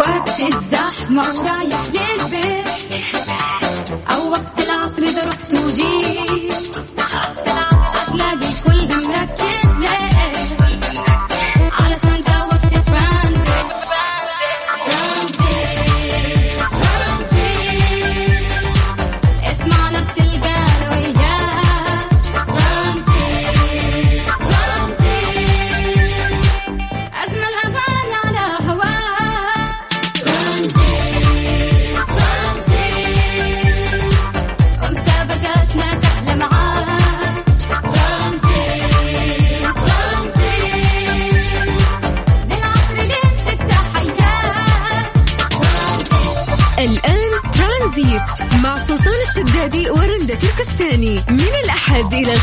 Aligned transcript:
وقت 0.00 0.40
الزحمة 0.40 1.22
ورايح 1.38 1.82
للبيت. 1.94 2.68
أو 4.14 4.30
وقت 4.30 4.58
العصر 4.58 5.02
إذا 5.02 5.26
رحت 5.28 5.49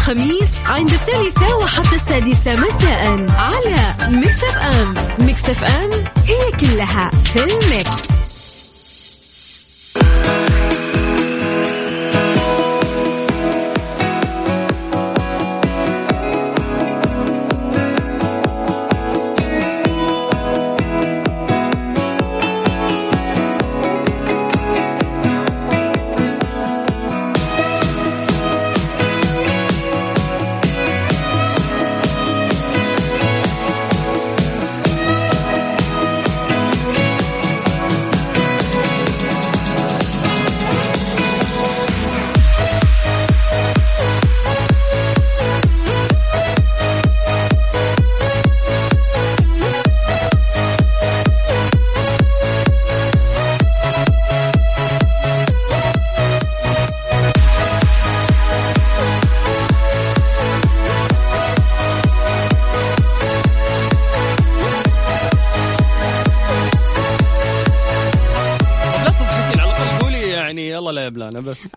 الخميس 0.09 0.49
عند 0.65 0.91
الثالثة 0.91 1.57
وحتى 1.57 1.95
السادسة 1.95 2.53
مساء 2.53 3.25
على 3.39 3.95
Mix 4.17 4.43
FM. 4.43 4.93
Mix 5.25 5.49
FM 5.49 5.89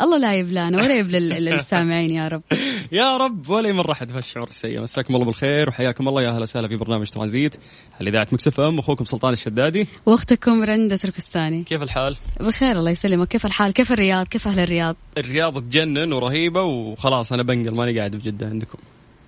الله 0.04 0.18
لا 0.18 0.34
يبلانا 0.34 0.78
ولا 0.82 0.98
يبلى 0.98 1.18
ال- 1.18 1.48
السامعين 1.48 2.10
يا 2.10 2.28
رب. 2.28 2.42
يا 2.92 3.16
رب 3.16 3.50
ولا 3.50 3.72
مرة 3.72 3.92
احد 3.92 4.10
في 4.12 4.18
الشعور 4.18 4.48
السيء. 4.48 4.80
مساكم 4.80 5.14
الله 5.14 5.26
بالخير 5.26 5.68
وحياكم 5.68 6.08
الله 6.08 6.22
يا 6.22 6.28
أهلا 6.28 6.42
وسهلا 6.42 6.68
في 6.68 6.76
برنامج 6.76 7.10
ترانزيت. 7.10 7.56
على 8.00 8.10
إذاعة 8.10 8.26
مكسف 8.32 8.60
إم 8.60 8.78
أخوكم 8.78 9.04
سلطان 9.04 9.32
الشدادي. 9.32 9.86
وأختكم 10.06 10.62
رندا 10.64 10.96
تركستاني. 10.96 11.62
كيف 11.64 11.82
الحال؟ 11.82 12.16
بخير 12.40 12.78
الله 12.78 12.90
يسلمك. 12.90 13.28
كيف 13.28 13.46
الحال؟ 13.46 13.72
كيف 13.72 13.92
الرياض؟ 13.92 14.26
كيف 14.28 14.48
أهل 14.48 14.58
الرياض؟ 14.58 14.96
الرياض 15.18 15.62
تجنن 15.62 16.12
ورهيبة 16.12 16.62
وخلاص 16.62 17.32
أنا 17.32 17.42
بنقل 17.42 17.74
ماني 17.74 17.98
قاعد 17.98 18.16
في 18.16 18.30
جدة 18.30 18.46
عندكم. 18.46 18.78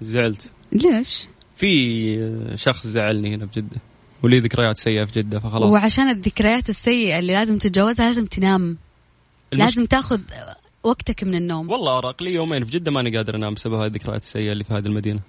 زعلت. 0.02 0.50
ليش؟ 0.72 1.26
في 1.56 2.54
شخص 2.56 2.86
زعلني 2.86 3.34
هنا 3.34 3.44
بجده 3.44 3.76
ولي 4.22 4.38
ذكريات 4.38 4.78
سيئة 4.78 5.04
في 5.04 5.12
جدة 5.20 5.38
فخلاص. 5.38 5.72
وعشان 5.72 6.10
الذكريات 6.10 6.68
السيئة 6.70 7.18
اللي 7.18 7.32
لازم 7.32 7.58
تتجاوزها 7.58 8.06
لازم 8.06 8.26
تنام. 8.26 8.76
المش... 9.52 9.64
لازم 9.64 9.86
تاخذ 9.86 10.20
وقتك 10.82 11.24
من 11.24 11.34
النوم. 11.34 11.70
والله 11.70 11.98
ارق 11.98 12.22
لي 12.22 12.34
يومين 12.34 12.64
في 12.64 12.70
جدة 12.70 12.90
ماني 12.90 13.16
قادر 13.16 13.36
أنام 13.36 13.54
بسبب 13.54 13.74
هذه 13.74 13.86
الذكريات 13.86 14.22
السيئة 14.22 14.52
اللي 14.52 14.64
في 14.64 14.74
هذه 14.74 14.86
المدينة. 14.86 15.20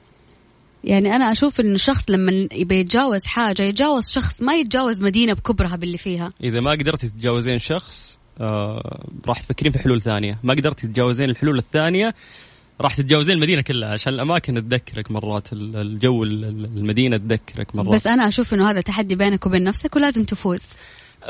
يعني 0.84 1.16
أنا 1.16 1.32
أشوف 1.32 1.60
انه 1.60 1.76
الشخص 1.76 2.10
لما 2.10 2.48
يبي 2.52 2.80
يتجاوز 2.80 3.26
حاجة 3.26 3.62
يتجاوز 3.62 4.10
شخص 4.10 4.42
ما 4.42 4.54
يتجاوز 4.56 5.02
مدينة 5.02 5.34
بكبرها 5.34 5.76
باللي 5.76 5.98
فيها. 5.98 6.34
إذا 6.44 6.60
ما 6.60 6.72
قدرتي 6.72 7.08
تتجاوزين 7.08 7.58
شخص 7.58 8.20
آه 8.42 9.06
راح 9.28 9.42
تفكرين 9.42 9.72
في 9.72 9.80
حلول 9.80 10.02
ثانية. 10.02 10.40
ما 10.44 10.54
قدرتي 10.54 10.88
تتجاوزين 10.88 11.30
الحلول 11.30 11.58
الثانية 11.58 12.14
راح 12.82 12.96
تتجاوزين 12.96 13.36
المدينة 13.36 13.62
كلها. 13.62 13.90
عشان 13.90 14.14
الأماكن 14.14 14.70
تذكرك 14.70 15.12
مرات 15.12 15.54
ال- 15.54 15.76
الجو 15.76 16.24
ال- 16.24 16.46
ال- 16.46 16.66
المدينة 16.78 17.18
تذكرك 17.18 17.76
مرات. 17.76 17.94
بس 17.94 18.08
أنا 18.08 18.28
أشوف 18.28 18.54
إنه 18.54 18.70
هذا 18.70 18.82
تحدي 18.82 19.16
بينك 19.16 19.46
وبين 19.46 19.64
نفسك 19.64 19.96
ولازم 19.96 20.24
تفوز. 20.24 20.68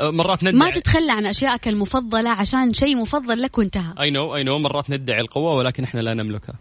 مرات 0.00 0.44
ندعي. 0.44 0.58
ما 0.58 0.70
تتخلى 0.70 1.12
عن 1.12 1.26
أشيائك 1.26 1.68
المفضلة 1.68 2.30
عشان 2.30 2.72
شيء 2.72 2.96
مفضل 2.96 3.42
لك 3.42 3.58
وانتهى. 3.58 3.94
اي 4.00 4.10
نو 4.10 4.36
اي 4.36 4.42
نو 4.42 4.58
مرات 4.58 4.90
ندعي 4.90 5.20
القوة 5.20 5.54
ولكن 5.54 5.84
إحنا 5.84 6.00
لا 6.00 6.14
نملكها. 6.14 6.54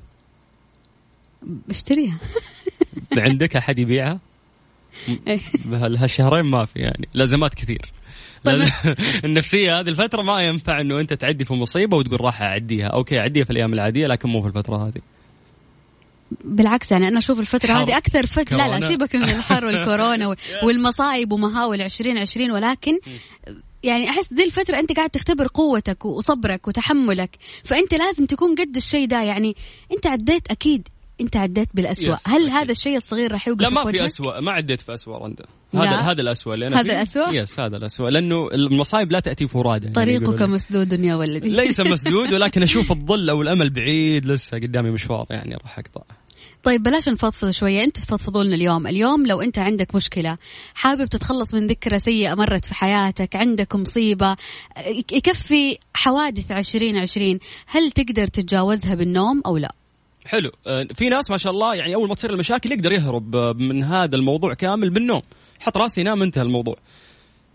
اشتريها. 1.69 2.17
عندك 3.17 3.55
أحد 3.55 3.79
يبيعها؟ 3.79 4.19
إيه. 5.27 5.39
بهال- 5.65 5.97
هالشهرين 5.97 6.45
ما 6.45 6.65
في 6.65 6.79
يعني. 6.79 7.07
لازمات 7.13 7.53
كثير. 7.53 7.91
طيب. 8.43 8.61
النفسية 9.25 9.79
هذه 9.79 9.89
الفترة 9.89 10.21
ما 10.21 10.41
ينفع 10.41 10.81
إنه 10.81 10.99
أنت 10.99 11.13
تعدي 11.13 11.45
في 11.45 11.53
مصيبة 11.53 11.97
وتقول 11.97 12.21
راح 12.21 12.41
أعديها. 12.41 12.87
okay 12.87 13.19
أعديها 13.19 13.43
في 13.43 13.51
الأيام 13.51 13.73
العادية 13.73 14.07
لكن 14.07 14.29
مو 14.29 14.41
في 14.41 14.47
الفترة 14.47 14.87
هذه. 14.87 15.01
بالعكس 16.45 16.91
يعني 16.91 17.07
أنا 17.07 17.17
أشوف 17.19 17.39
الفترة. 17.39 17.73
هذه 17.73 17.97
أكثر 17.97 18.25
فترة 18.25 18.57
لا 18.57 18.79
لا. 18.79 18.87
سيبك 18.89 19.15
من 19.15 19.23
الحر 19.23 19.65
والكورونا 19.65 20.27
وال- 20.27 20.37
والمصايب 20.65 21.31
ومهاول 21.31 21.81
2020 21.81 22.51
ولكن 22.51 22.99
يعني 23.83 24.09
أحس 24.09 24.33
دي 24.33 24.43
الفترة 24.43 24.79
أنت 24.79 24.91
قاعد 24.91 25.09
تختبر 25.09 25.47
قوتك 25.47 26.05
وصبرك 26.05 26.67
وتحملك 26.67 27.29
فأنت 27.63 27.93
لازم 27.93 28.25
تكون 28.25 28.55
قد 28.55 28.75
الشيء 28.75 29.07
ده 29.07 29.21
يعني 29.21 29.55
أنت 29.91 30.07
عديت 30.07 30.51
أكيد 30.51 30.87
أنت 31.21 31.35
عديت 31.37 31.69
بالأسوأ 31.73 32.13
يس، 32.13 32.27
هل 32.27 32.41
أكيد. 32.41 32.49
هذا 32.53 32.71
الشيء 32.71 32.97
الصغير 32.97 33.31
راح 33.31 33.47
يوقف 33.47 33.61
لا 33.61 33.69
ما 33.69 33.91
في؟ 33.91 34.05
أسوأ 34.05 34.39
ما 34.39 34.51
عديت 34.51 34.81
في 34.81 34.93
أسوأ 34.93 35.17
رندا 35.17 35.45
لا. 35.73 35.81
هذا 35.81 36.11
هذا 36.11 36.21
الأسوأ 36.21 36.53
اللي 36.53 36.67
أنا 36.67 36.79
هذا. 36.79 36.91
الأسوأ؟ 36.91 37.29
يس 37.29 37.59
هذا 37.59 37.77
الأسوأ 37.77 38.09
لأنه 38.09 38.47
المصايب 38.53 39.11
لا 39.11 39.19
تأتي 39.19 39.47
فرادى 39.47 39.83
يعني 39.85 39.95
طريقك 39.95 40.23
يقولون. 40.23 40.49
مسدود 40.49 40.93
يا 40.93 41.15
ولدي 41.15 41.49
ليس 41.49 41.79
مسدود 41.95 42.33
ولكن 42.33 42.63
أشوف 42.63 42.91
الظل 42.91 43.29
أو 43.29 43.41
الأمل 43.41 43.69
بعيد 43.69 44.25
لسه 44.25 44.57
قدامي 44.57 44.89
مشوار 44.89 45.25
يعني 45.29 45.55
راح 45.55 45.79
أقطع 45.79 46.01
طيب 46.63 46.83
بلاش 46.83 47.09
نفضفض 47.09 47.49
شوية 47.49 47.83
أنتوا 47.83 48.03
تفضفضوا 48.03 48.43
لنا 48.43 48.55
اليوم 48.55 48.87
اليوم 48.87 49.27
لو 49.27 49.41
أنت 49.41 49.59
عندك 49.59 49.95
مشكلة 49.95 50.37
حابب 50.75 51.05
تتخلص 51.05 51.53
من 51.53 51.67
ذكرى 51.67 51.99
سيئة 51.99 52.35
مرت 52.35 52.65
في 52.65 52.73
حياتك 52.73 53.35
عندك 53.35 53.75
مصيبة 53.75 54.35
يكفي 55.11 55.77
حوادث 55.93 56.51
عشرين 56.51 56.97
عشرين 56.97 57.39
هل 57.67 57.91
تقدر 57.91 58.27
تتجاوزها 58.27 58.95
بالنوم 58.95 59.41
أو 59.45 59.57
لا 59.57 59.75
حلو 60.25 60.51
آه، 60.67 60.87
في 60.95 61.09
ناس 61.09 61.31
ما 61.31 61.37
شاء 61.37 61.53
الله 61.53 61.75
يعني 61.75 61.95
أول 61.95 62.09
ما 62.09 62.15
تصير 62.15 62.33
المشاكل 62.33 62.71
يقدر 62.71 62.91
يهرب 62.91 63.35
آه، 63.35 63.53
من 63.53 63.83
هذا 63.83 64.15
الموضوع 64.15 64.53
كامل 64.53 64.89
بالنوم 64.89 65.21
حط 65.63 65.77
راسي 65.77 66.01
ينام 66.01 66.21
انتهى 66.21 66.41
الموضوع 66.41 66.75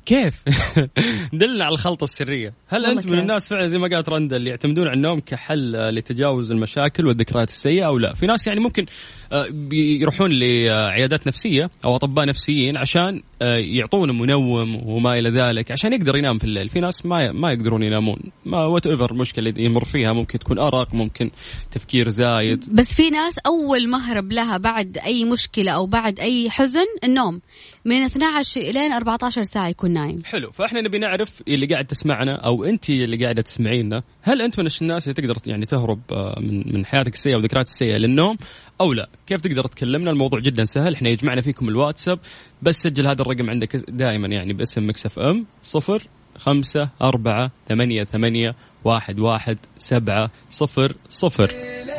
كيف؟ 0.06 0.42
دلنا 1.32 1.64
على 1.64 1.72
الخلطة 1.72 2.04
السرية 2.04 2.54
هل 2.68 2.86
أنت 2.86 3.06
من. 3.06 3.18
الناس 3.18 3.48
فعلا 3.48 3.66
زي 3.66 3.78
ما 3.78 3.88
قالت 3.88 4.08
رندا 4.08 4.36
اللي 4.36 4.50
يعتمدون 4.50 4.86
على 4.86 4.96
النوم 4.96 5.18
كحل 5.18 5.94
لتجاوز 5.94 6.52
المشاكل 6.52 7.06
والذكريات 7.06 7.50
السيئة 7.50 7.86
أو 7.86 7.98
لا 7.98 8.14
في 8.14 8.26
ناس 8.26 8.46
يعني 8.46 8.60
ممكن 8.60 8.86
آه، 9.32 9.48
بيروحون 9.50 10.30
لعيادات 10.32 11.26
نفسية 11.26 11.70
أو 11.84 11.96
أطباء 11.96 12.26
نفسيين 12.26 12.76
عشان 12.76 13.22
آه، 13.42 13.56
يعطونه 13.56 14.12
منوم 14.12 14.88
وما 14.88 15.18
إلى 15.18 15.30
ذلك 15.30 15.72
عشان 15.72 15.92
يقدر 15.92 16.16
ينام 16.16 16.38
في 16.38 16.44
الليل. 16.44 16.68
في 16.68 16.80
ناس 16.80 17.06
ما 17.06 17.32
ما 17.32 17.52
يقدرون 17.52 17.82
ينامون. 17.82 18.18
ما 18.46 18.64
whatever 18.64 19.26
اللي 19.38 19.64
يمر 19.64 19.84
فيها 19.84 20.12
ممكن 20.12 20.38
تكون 20.38 20.58
أرق 20.58 20.94
ممكن 20.94 21.30
تفكير 21.70 22.08
زايد. 22.08 22.64
بس 22.72 22.94
في 22.94 23.10
ناس 23.10 23.38
أول 23.38 23.88
مهرب 23.88 24.32
لها 24.32 24.56
بعد 24.56 24.98
أي 24.98 25.24
مشكلة 25.24 25.70
أو 25.70 25.86
بعد 25.86 26.20
أي 26.20 26.50
حزن 26.50 26.86
النوم. 27.04 27.40
من 27.84 28.02
12 28.02 28.60
الين 28.60 28.92
14 28.92 29.42
ساعة 29.42 29.68
يكون 29.68 29.90
نايم. 29.90 30.22
حلو. 30.24 30.50
فإحنا 30.50 30.80
نبي 30.80 30.98
نعرف 30.98 31.42
اللي 31.48 31.66
قاعد 31.66 31.86
تسمعنا 31.86 32.36
أو 32.36 32.64
أنت 32.64 32.90
اللي 32.90 33.24
قاعدة 33.24 33.42
تسمعينا 33.42 34.02
هل 34.22 34.42
أنت 34.42 34.60
من 34.60 34.68
الناس 34.82 35.08
اللي 35.08 35.14
تقدر 35.14 35.36
يعني 35.46 35.66
تهرب 35.66 36.00
آه، 36.12 36.38
من 36.40 36.74
من 36.74 36.86
حياتك 36.86 37.14
السيئة 37.14 37.36
وذكريات 37.36 37.66
السيئة 37.66 37.96
للنوم 37.96 38.36
أو 38.80 38.92
لا؟ 38.92 39.08
كيف 39.28 39.40
تقدر 39.40 39.64
تكلمنا؟ 39.64 40.10
الموضوع 40.10 40.40
جدا 40.40 40.64
سهل. 40.64 40.94
إحنا 40.94 41.08
يجمعنا 41.08 41.40
فيكم 41.40 41.68
الواتساب. 41.68 42.18
بس 42.62 42.76
سجل 42.76 43.06
هذا 43.06 43.22
الرقم 43.22 43.50
عندك 43.50 43.76
دائما 43.76 44.28
يعني 44.28 44.52
باسم 44.52 44.88
مكسف 44.88 45.18
ام 45.18 45.46
صفر 45.62 46.02
خمسة 46.38 46.88
أربعة 47.02 47.50
ثمانية 47.68 48.04
ثمانية 48.04 48.56
واحد 48.84 49.18
واحد 49.18 49.58
سبعة 49.78 50.30
صفر 50.50 50.94
صفر. 51.08 51.50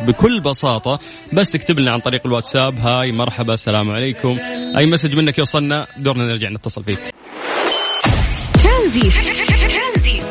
بكل 0.02 0.42
بساطة 0.42 1.00
بس 1.34 1.50
تكتب 1.50 1.80
لنا 1.80 1.92
عن 1.92 2.00
طريق 2.00 2.22
الواتساب. 2.26 2.78
hi 2.78 3.12
مرحبا 3.12 3.54
السلام 3.54 3.92
عليكم. 3.92 4.38
أي 4.78 4.86
message 4.86 5.16
منك 5.16 5.38
يوصلنا؟ 5.40 5.88
دورنا 5.98 6.24
نرجع 6.24 6.50
نتصل 6.50 6.84
فيك. 6.84 7.00
ترانزيت. 8.64 9.14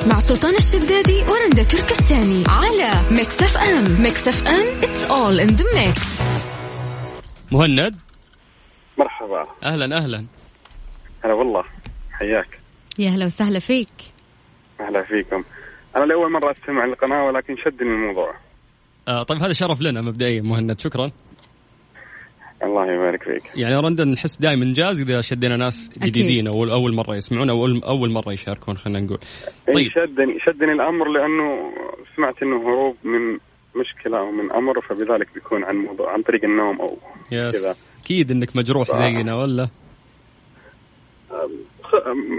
مع 0.07 0.19
سلطان 0.19 0.57
الشدادي 0.57 1.23
ورندا 1.23 1.63
تركستاني 1.63 2.45
على 2.49 2.91
Mix 3.11 3.43
FM. 3.43 4.03
Mix 4.03 4.29
FM 4.29 4.81
it's 4.81 5.11
all 5.11 5.47
in 5.47 5.57
the 5.57 5.65
mix. 5.65 6.23
مهند؟ 7.53 7.97
مرحبا. 8.99 9.47
أهلا 9.65 9.97
أهلا. 9.97 10.27
هلا 11.25 11.33
والله. 11.33 11.65
حياك. 12.13 12.59
يا 12.99 13.11
هلا 13.11 13.27
وسهلا 13.27 13.59
فيك. 13.59 13.89
أهلا 14.81 15.03
فيكم. 15.03 15.45
أنا 15.97 16.05
لأول 16.05 16.33
مرة 16.33 16.53
أستمع 16.53 16.85
القناه 16.85 17.25
ولكن 17.25 17.57
شدني 17.57 17.91
الموضوع. 17.91 18.35
آه 19.09 19.23
طيب 19.23 19.43
هذا 19.43 19.53
شرف 19.53 19.81
لنا 19.81 20.01
مبدئيا 20.03 20.43
مهند. 20.43 20.81
شكرا. 20.81 21.11
الله 22.63 22.93
يبارك 22.93 23.23
فيك. 23.23 23.43
يعني 23.55 23.77
رندا 23.77 24.05
نحس 24.05 24.41
دائما 24.41 24.65
انجاز 24.65 25.01
إذا 25.01 25.21
شدينا 25.21 25.57
ناس. 25.57 25.91
جديدين 25.99 26.47
أو 26.47 26.65
اول 26.65 26.95
مرة 26.95 27.17
يسمعون 27.17 27.51
أو 27.51 27.67
اول 27.67 28.11
مرة 28.11 28.33
يشاركون 28.33 28.77
خلينا 28.77 29.01
نقول. 29.01 29.19
طيب. 29.75 29.89
شدني 29.91 30.41
شدني 30.41 30.73
الأمر 30.73 31.09
لأنه 31.09 31.73
سمعت 32.17 32.43
إنه 32.43 32.69
هروب 32.69 32.97
من 33.05 33.39
مشكلة 33.81 34.19
أو 34.19 34.31
من 34.31 34.53
أمر 34.53 34.81
فبذلك 34.81 35.29
بيكون 35.35 35.65
عن 35.65 35.77
موضوع 35.77 36.13
عن 36.13 36.23
طريق 36.23 36.45
النوم 36.45 36.81
أو 36.81 36.99
كذا. 37.31 37.75
أكيد 38.03 38.31
إنك 38.31 38.57
مجروح. 38.57 38.91
زينا 38.91 39.37
ولا؟ 39.37 39.69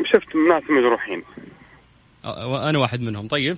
شفت 0.06 0.36
ناس 0.36 0.64
مجروحين. 0.70 1.24
أنا 2.70 2.80
واحد 2.80 3.02
منهم. 3.02 3.28
طيب. 3.28 3.58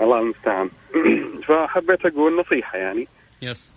الله 0.00 0.20
المستعان. 0.20 0.70
فحبيت 1.46 2.06
أقول 2.06 2.40
نصيحة 2.40 2.78
يعني. 2.78 3.08
yes 3.42 3.72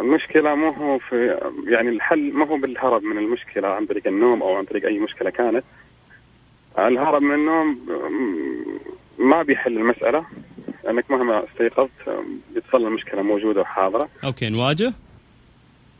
المشكلة 0.00 0.54
مو 0.54 0.70
هو 0.70 0.98
في 0.98 1.38
يعني 1.66 1.88
الحل 1.88 2.32
ما 2.32 2.46
هو 2.46 2.56
بالهرب 2.56 3.02
من 3.02 3.18
المشكلة 3.18 3.68
عن 3.68 3.86
طريق 3.86 4.06
النوم 4.06 4.42
أو 4.42 4.56
عن 4.56 4.64
طريق 4.64 4.86
أي 4.86 4.98
مشكلة 4.98 5.30
كانت. 5.30 5.64
الهرب 6.78 7.22
من 7.22 7.34
النوم 7.34 7.78
ما 9.22 9.42
بيحل 9.42 9.76
المسألة. 9.78 10.24
لانك 10.84 11.10
مهما 11.10 11.44
استيقظت 11.44 11.90
بتظل 12.56 12.86
المشكلة 12.86 13.22
موجودة 13.22 13.60
وحاضرة. 13.60 14.08
okay 14.24 14.48
نواجه؟ 14.48 14.92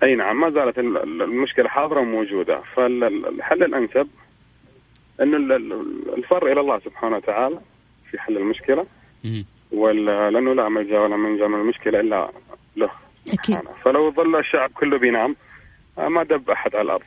أي 0.02 0.14
نعم 0.14 0.40
ما 0.40 0.50
زالت 0.50 0.78
ال- 0.78 0.96
ال- 1.02 1.22
المشكلة 1.22 1.68
حاضرة 1.68 2.00
وموجودة. 2.00 2.60
فالحل 2.76 3.62
الأنسب 3.62 4.08
إنه 5.22 5.36
ال- 5.36 5.52
ال- 5.52 6.14
الفر 6.18 6.52
إلى 6.52 6.60
الله 6.60 6.78
سبحانه 6.78 7.16
وتعالى 7.16 7.58
في 8.10 8.18
حل 8.18 8.36
المشكلة. 8.36 8.86
وال- 9.72 10.04
لأنه 10.32 10.52
لا 10.54 10.68
ملجا 10.68 10.98
ولا 10.98 11.16
منجا 11.16 11.46
من 11.46 11.60
المشكلة 11.60 12.00
إلا 12.00 12.30
له 12.76 12.90
أكيد. 13.32 13.58
فلو 13.84 14.10
ظل 14.10 14.36
الشعب 14.36 14.70
كله 14.74 14.98
بينام 14.98 15.36
ما 15.98 16.22
دب 16.22 16.50
أحد 16.50 16.76
على 16.76 16.84
الأرض. 16.84 17.02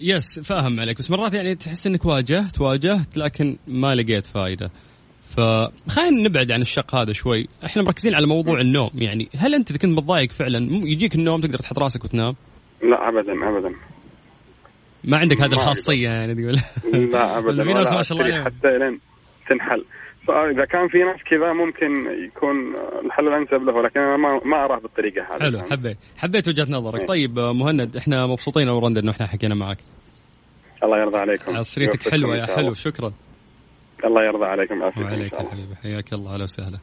يس 0.00 0.38
فاهم 0.38 0.80
عليك. 0.80 0.98
بس 0.98 1.10
مرات 1.10 1.34
يعني 1.34 1.54
تحس 1.54 1.86
إنك 1.86 2.04
واجهت 2.04 2.60
واجهت 2.60 3.16
لكن 3.16 3.56
ما 3.66 3.94
لقيت 3.94 4.26
فائده 4.26 4.70
فخلينا 5.36 6.22
نبعد 6.28 6.50
عن 6.52 6.60
الشق 6.60 6.94
هذا 6.94 7.12
شوي. 7.12 7.48
إحنا 7.64 7.82
مركزين 7.82 8.14
على 8.14 8.26
موضوع 8.26 8.60
النوم. 8.60 8.90
يعني 8.94 9.28
هل 9.36 9.54
أنت 9.54 9.70
إذا 9.70 9.78
كنت 9.78 9.98
متضايق 9.98 10.30
فعلا 10.30 10.58
يجيك 10.86 11.14
النوم 11.14 11.40
تقدر 11.40 11.58
تحط 11.58 11.78
راسك 11.78 12.04
وتنام؟ 12.04 12.34
لا 12.82 13.08
ابدا 13.08 13.32
ابدا. 13.32 13.74
ما 15.04 15.16
عندك 15.16 15.40
هذه 15.40 15.52
الخاصية 15.52 16.08
يعني 16.08 16.34
تقول. 16.34 16.56
لا 17.12 17.38
ابدا 17.38 17.64
في 17.64 17.72
ناس 17.72 17.92
ما 17.92 18.02
شاء 18.02 18.18
الله. 18.18 18.44
حتى 18.44 18.78
لين 18.78 19.00
تنحل. 19.48 19.84
فاذا 20.28 20.64
كان 20.64 20.88
في 20.88 20.98
ناس 20.98 21.20
كذا 21.30 21.52
ممكن 21.52 22.10
يكون 22.24 22.56
الحل 23.04 23.28
الأنسب 23.28 23.62
له 23.66 23.72
ولكن 23.74 24.00
أنا 24.00 24.16
ما 24.16 24.40
ما 24.44 24.64
أراه 24.64 24.78
بالطريقة 24.78 25.22
هذه. 25.22 25.40
حلو 25.42 25.62
حبيت. 25.62 25.96
حبيت 26.16 26.48
وجهة 26.48 26.66
نظرك. 26.70 27.00
إيه. 27.00 27.06
طيب 27.06 27.38
مهند 27.38 27.96
إحنا 27.96 28.26
مبسوطين 28.26 28.68
ورندا 28.68 29.00
إنه 29.00 29.10
إحنا 29.10 29.26
حكينا 29.26 29.54
معك. 29.54 29.78
الله 30.84 30.98
يرضى 30.98 31.16
عليكم. 31.16 31.56
عصريتك 31.56 32.08
حلوة 32.10 32.36
يا 32.36 32.46
حلو. 32.46 32.74
شكرا. 32.74 33.12
الله 34.04 34.24
يرضى 34.24 34.44
عليكم 34.44 34.74
ويعافيكم 34.80 35.06
إن 35.06 35.12
وعليك 35.12 35.32
يا 35.32 35.38
حبيبي. 35.50 35.76
حياك 35.82 36.12
الله 36.12 36.34
أهلا 36.34 36.44
وسهلا. 36.44 36.78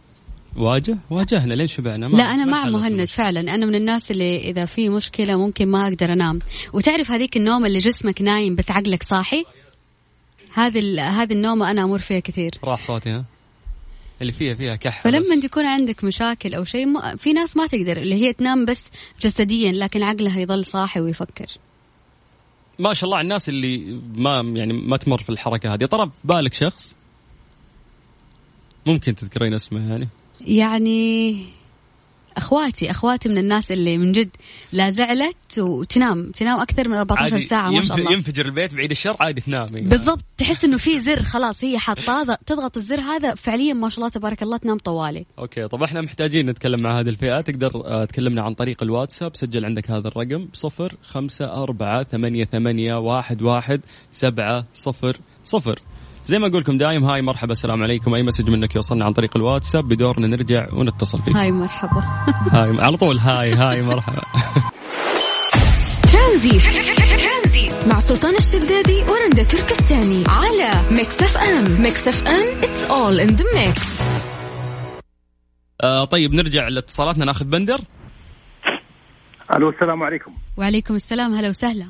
واجه؟ 0.58 0.98
واجهنا 1.10 1.54
لين 1.54 1.68
شبعنا؟ 1.68 2.08
ما- 2.08 2.18
لا 2.18 2.24
أنا 2.24 2.46
مع 2.46 2.66
مهند. 2.66 3.06
فعلا. 3.06 3.40
أنا 3.40 3.66
من 3.66 3.76
الناس 3.76 4.12
اللي 4.12 4.38
إذا 4.38 4.66
في 4.66 4.90
مشكلة 4.90 5.38
ممكن 5.38 5.68
ما 5.68 5.88
أقدر 5.88 6.14
أنام. 6.14 6.40
وتعرف 6.74 7.12
هذيك 7.12 7.38
النوم 7.38 7.66
اللي 7.66 7.80
جسمك 7.80 8.22
نايم 8.22 8.56
بس 8.56 8.72
عقلك 8.72 9.04
صاحي؟ 9.04 9.44
هذه 10.54 10.80
ال- 10.80 11.00
هذه 11.00 11.34
النومة 11.34 11.72
أنا 11.72 11.84
أمر 11.84 12.00
فيها 12.00 12.20
كثير. 12.20 12.52
راح 12.64 12.82
صوتي 12.82 13.10
ها؟ 13.10 13.26
اللي 14.22 14.32
فيها 14.32 14.56
فيها 14.56 14.76
كحة 14.76 15.02
فلما. 15.02 15.40
تكون 15.42 15.66
عندك 15.66 16.04
مشاكل 16.04 16.54
أو 16.54 16.64
شيء 16.64 16.86
ما- 16.86 17.16
في 17.16 17.34
ناس 17.34 17.58
ما 17.58 17.68
تقدر 17.68 17.98
اللي 17.98 18.16
هي 18.16 18.34
تنام 18.34 18.66
بس 18.66 18.82
جسديا 19.22 19.72
لكن 19.72 20.04
عقلها 20.04 20.40
يظل 20.40 20.66
صاحي 20.66 21.00
ويفكر. 21.00 21.46
ما 22.80 22.94
شاء 22.94 23.06
الله 23.06 23.18
على 23.18 23.24
الناس 23.24 23.50
اللي 23.50 24.02
ما 24.16 24.42
يعني 24.56 24.74
ما 24.74 24.98
تمر 24.98 25.22
في 25.22 25.30
الحركة 25.30 25.74
هذه. 25.74 25.86
طرف 25.86 26.10
بالك 26.24 26.54
شخص؟ 26.54 26.96
ممكن 28.86 29.16
تذكرين 29.16 29.54
اسمه 29.54 29.90
يعني. 29.92 30.08
يعني 30.42 31.38
أخواتي 32.38 32.92
أخواتي 32.92 33.30
من 33.30 33.38
الناس 33.38 33.72
اللي 33.72 33.98
من 33.98 34.12
جد 34.12 34.30
لا 34.72 34.90
زعلت 34.90 35.60
وتنام 35.60 36.32
تنام 36.32 36.60
أكثر 36.60 36.88
من 36.90 36.96
14 36.96 37.24
عادي 37.34 37.40
ساعة 37.46 37.70
ما 37.72 37.82
شاء 37.82 37.98
الله. 37.98 38.12
ينفجر 38.14 38.46
البيت 38.46 38.74
بعيد 38.76 38.92
الشر 38.92 39.16
عادي 39.20 39.42
تنام 39.42 39.68
يعني. 39.76 39.88
بالضبط 39.90 40.26
تحس 40.38 40.64
إنه 40.66 40.78
في 40.78 41.00
زر 41.00 41.20
خلاص 41.20 41.64
هي 41.64 41.78
حاطاه 41.80 42.24
ض- 42.24 42.38
تضغط 42.46 42.78
الزر 42.78 43.00
هذا 43.02 43.36
فعليا 43.36 43.74
ما 43.74 43.90
شاء 43.90 43.98
الله 44.00 44.10
تبارك 44.10 44.44
الله 44.44 44.58
تنام 44.58 44.78
طوالي. 44.78 45.26
أوكي 45.40 45.68
طب 45.68 45.84
إحنا 45.84 46.02
محتاجين 46.02 46.50
نتكلم 46.50 46.82
مع 46.82 47.00
هذه 47.00 47.10
الفئة 47.10 47.42
تقدر 47.42 47.72
آه، 47.86 48.06
تكلمنا 48.06 48.42
عن 48.42 48.54
طريق 48.54 48.84
الواتساب 48.84 49.36
سجل 49.36 49.66
عندك 49.66 49.92
هذا 49.92 50.08
الرقم 50.08 50.48
صفر 50.54 50.94
خمسة 51.04 51.64
أربعة 51.64 52.04
ثمانية 52.04 52.46
ثمانية 52.46 52.96
واحد 52.96 53.42
واحد 53.42 53.82
سبعة 54.12 54.66
صفر 54.74 55.18
صفر. 55.44 55.80
زي 56.26 56.40
ما 56.40 56.48
أقول 56.48 56.62
لكم 56.62 56.78
دايم 56.78 57.04
hi 57.06 57.22
مرحبا 57.22 57.52
السلام 57.52 57.84
عليكم. 57.84 58.14
أي 58.14 58.24
message 58.24 58.50
منك 58.50 58.76
يوصلنا 58.76 59.06
عن 59.06 59.14
طريق 59.14 59.38
الواتساب؟ 59.38 59.88
بدورنا 59.88 60.28
نرجع 60.28 60.68
ونتصل 60.74 61.22
فيك. 61.22 61.36
هاي 61.36 61.52
مرحبا. 61.52 62.00
هاي 62.58 62.82
على 62.82 62.98
طول 62.98 63.18
هاي 63.18 63.54
هاي 63.54 63.82
مرحبا. 63.82 64.22
ترانزيت. 66.12 66.64
مع 67.88 68.00
سلطان 68.00 68.36
الشدادي 68.36 69.04
ورندا 69.04 69.44
تركستاني 69.44 70.24
على 70.28 70.82
Mix 70.92 71.22
FM. 71.22 71.82
Mix 71.82 72.08
FM 72.08 72.62
it's 72.62 72.90
all 72.90 73.28
in 73.28 73.38
the 73.38 73.46
mix. 73.56 74.02
آه 75.82 76.06
طيب 76.06 76.34
نرجع 76.34 76.68
لاتصالاتنا. 76.68 77.26
ناخذ 77.26 77.46
بندر. 77.46 77.82
ألو 79.54 79.70
السلام 79.70 80.04
عليكم. 80.04 80.34
وعليكم 80.58 80.96
السلام. 80.96 81.34
هلا 81.34 81.50
وسهلا. 81.50 81.86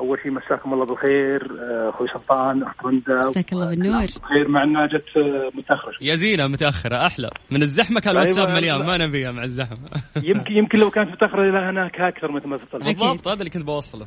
أول 0.00 0.18
شيء 0.22 0.32
مساكم 0.32 0.72
الله 0.74 0.84
بالخير 0.86 1.42
آه، 1.60 1.90
أخوي 1.90 2.08
سلطان 2.08 2.62
أخت 2.62 2.84
رندا 2.84 3.18
مساك 3.18 3.52
الله 3.52 3.70
بالنور. 3.70 4.04
بخير 4.22 4.48
مع 4.48 4.62
إنها 4.64 4.86
جت 4.86 5.16
آه، 5.16 5.50
متأخرة 5.54 5.92
شوي. 5.92 6.08
يا 6.08 6.14
زينة 6.14 6.46
متأخرة 6.46 7.06
أحلى. 7.06 7.30
من 7.50 7.62
الزحمة 7.62 8.00
كان 8.00 8.12
الواتساب 8.12 8.46
أيوة، 8.46 8.58
مليان 8.60 8.78
لا. 8.80 8.86
ما 8.86 9.06
نبيها 9.06 9.30
مع 9.32 9.42
الزحمة. 9.44 9.88
يمكن 10.30 10.52
يمكن 10.52 10.78
لو 10.78 10.90
كانت 10.90 11.10
متأخرة 11.10 11.42
إلى 11.50 11.58
هناك 11.58 12.00
أكثر 12.00 12.32
مثل 12.32 12.48
ما 12.48 12.56
تطلع. 12.56 12.80
أكيد. 12.80 12.98
بالضبط 12.98 13.28
هذا 13.28 13.38
اللي 13.38 13.50
كنت 13.50 13.64
بوصله. 13.66 14.06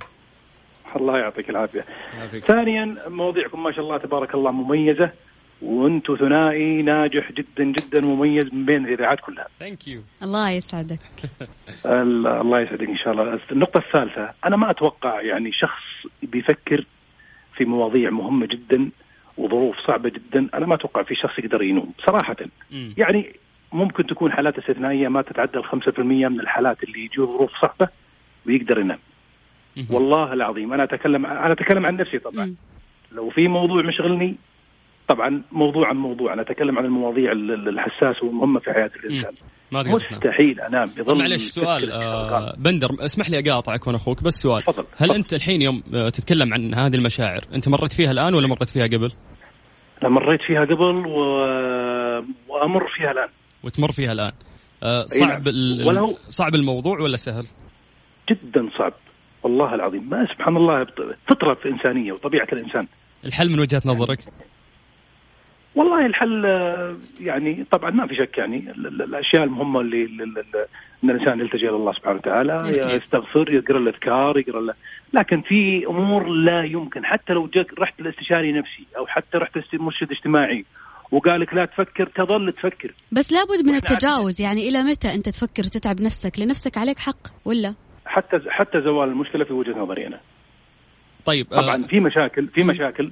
الله 0.95 1.17
يعطيك 1.17 1.49
العافية. 1.49 1.85
ثانيا 2.47 2.95
مواضيعكم 3.07 3.63
ما 3.63 3.71
شاء 3.71 3.85
الله 3.85 3.97
تبارك 3.97 4.35
الله 4.35 4.51
مميزة. 4.51 5.11
وأنتم 5.61 6.15
ثنائي 6.15 6.81
ناجح 6.81 7.31
جدا 7.31 7.63
جدا 7.63 8.01
مميز 8.01 8.53
من 8.53 8.65
بين 8.65 8.85
الإذاعات 8.85 9.19
كلها. 9.19 9.47
thank 9.59 9.87
you 9.87 10.01
الله 10.23 10.49
يسعدك. 10.49 10.99
ال- 11.85 12.27
الله 12.27 12.59
يسعدك 12.59 12.89
إن 12.89 12.97
شاء 12.97 13.13
الله. 13.13 13.39
النقطة 13.51 13.77
الثالثة 13.77 14.29
أنا 14.45 14.55
ما 14.55 14.71
أتوقع 14.71 15.21
يعني 15.21 15.51
شخص 15.51 15.83
بيفكر 16.23 16.85
في 17.55 17.65
مواضيع 17.65 18.09
مهمة 18.09 18.45
جدا 18.45 18.89
وظروف 19.37 19.75
صعبة 19.87 20.09
جدا. 20.09 20.47
أنا 20.53 20.65
ما 20.65 20.75
أتوقع 20.75 21.03
في 21.03 21.15
شخص 21.15 21.39
يقدر 21.39 21.61
ينوم 21.61 21.91
صراحة. 22.05 22.35
مم. 22.71 22.93
يعني 22.97 23.35
ممكن 23.73 24.07
تكون 24.07 24.31
حالات 24.31 24.57
استثنائية 24.57 25.07
ما 25.07 25.21
تتعدى 25.21 25.57
ال 25.57 25.65
5% 25.65 25.99
من 25.99 26.39
الحالات 26.39 26.83
اللي 26.83 27.05
يجوا 27.05 27.25
ظروف 27.37 27.51
صعبة 27.61 27.87
ويقدر 28.47 28.79
ينام. 28.79 28.99
والله 29.89 30.33
العظيم 30.33 30.73
أنا 30.73 30.83
اتكلم 30.83 31.25
أنا 31.25 31.51
أتكلم 31.51 31.85
عن 31.85 31.95
نفسي 31.97 32.19
طبعا. 32.19 32.55
لو 33.11 33.29
في 33.29 33.47
موضوع 33.47 33.81
مشغلني 33.81 34.35
طبعا 35.07 35.41
موضوعا 35.51 35.93
موضوع. 35.93 36.33
أنا 36.33 36.41
أتكلم 36.41 36.77
عن 36.77 36.85
المواضيع 36.85 37.31
ال- 37.31 37.51
ال- 37.51 37.69
الحساسة 37.69 38.25
والمهمة 38.25 38.59
في 38.59 38.71
حياة 38.73 38.91
الإنسان. 39.05 39.31
ما 39.71 39.83
تنام. 39.83 39.95
مستحيل 39.95 40.61
أنام 40.61 40.89
بظل 40.97 41.17
معلش 41.17 41.43
سؤال 41.43 41.91
آه. 41.91 42.55
بندر 42.57 42.89
اسمح 43.05 43.29
لي 43.29 43.39
أقاطعك 43.39 43.87
وأنا 43.87 43.97
أخوك 43.97 44.23
بس 44.23 44.33
سؤال. 44.33 44.63
تفضل، 44.63 44.85
هل 44.97 45.07
تفضل. 45.07 45.15
أنت 45.15 45.33
الحين 45.33 45.61
يوم 45.61 45.83
آه، 45.95 46.09
تتكلم 46.09 46.53
عن 46.53 46.73
هذه 46.73 46.95
المشاعر 46.95 47.41
أنت 47.55 47.69
مريت 47.69 47.93
فيها 47.93 48.11
الآن 48.11 48.33
ولا 48.35 48.47
مريت 48.47 48.69
فيها 48.69 48.87
قبل؟ 48.87 49.11
أنا 50.01 50.09
مريت 50.09 50.41
فيها 50.47 50.61
قبل 50.65 51.05
و... 51.07 51.19
وأمر 52.47 52.87
فيها 52.97 53.11
الآن. 53.11 53.29
وتمر 53.63 53.91
فيها 53.91 54.11
الآن. 54.11 54.31
آه 54.83 55.05
أي 55.15 55.19
نعم. 55.21 55.29
صعب 55.29 55.47
ال- 55.47 55.87
ولو- 55.87 56.17
صعب 56.29 56.55
الموضوع 56.55 56.99
ولا 56.99 57.17
سهل؟ 57.17 57.45
جدا 58.29 58.69
صعب. 58.77 58.93
والله 59.43 59.75
العظيم. 59.75 60.09
ما 60.09 60.27
سبحان 60.33 60.57
الله 60.57 60.85
فطرة 61.29 61.53
في 61.53 61.69
إنسانية 61.69 62.11
وطبيعة 62.11 62.47
الإنسان. 62.53 62.87
الحل 63.25 63.49
من 63.49 63.59
وجهة 63.59 63.81
نظرك؟ 63.85 64.19
والله 65.77 66.05
الحل 66.05 66.45
آه، 66.45 66.95
يعني 67.21 67.65
طبعا 67.71 67.89
ما 67.91 68.07
في 68.07 68.15
شك 68.15 68.37
يعني 68.37 68.57
ال- 68.71 68.87
ال- 68.87 69.01
الأشياء 69.01 69.43
المهمة 69.43 69.81
اللي 69.81 70.05
إن 71.03 71.09
الإنسان 71.09 71.39
يلتجئ 71.39 71.67
إلى 71.69 71.75
الله 71.75 71.93
سبحانه 71.93 72.17
وتعالى. 72.17 72.61
يستغفر 72.95 73.53
يقرأ 73.53 73.77
الأذكار 73.77 74.37
يقرأ 74.37 74.73
لكن 75.13 75.41
في 75.41 75.85
أمور 75.87 76.27
لا 76.27 76.63
يمكن. 76.63 77.05
حتى 77.05 77.33
لو 77.33 77.47
جاك 77.47 77.79
رحت 77.79 78.01
لاستشاري 78.01 78.51
نفسي 78.51 78.85
أو 78.97 79.07
حتى 79.07 79.37
رحت 79.37 79.59
مرشد 79.73 80.11
اجتماعي 80.11 80.65
وقال 81.11 81.41
لك 81.41 81.53
لا 81.53 81.65
تفكر 81.65 82.07
تظل 82.07 82.53
تفكر. 82.53 82.93
بس 83.11 83.31
لابد 83.33 83.67
من 83.67 83.75
التجاوز 83.75 84.41
يعني 84.41 84.69
إلى 84.69 84.83
متى 84.83 85.13
أنت 85.13 85.29
تفكر 85.29 85.63
تتعب 85.63 86.01
نفسك؟ 86.01 86.39
لنفسك 86.39 86.77
عليك 86.77 86.99
حق 86.99 87.27
ولا؟ 87.45 87.73
حتى 88.05 88.39
حتى 88.49 88.81
زوال 88.81 89.09
المشكلة 89.09 89.45
في 89.45 89.53
وجهة 89.53 89.77
نظري 89.79 90.07
أنا. 90.07 90.19
طيب 91.25 91.53
آه، 91.53 91.61
طبعا 91.61 91.83
في 91.83 91.99
مشاكل 91.99 92.47
في 92.47 92.63
مشاكل. 92.63 93.11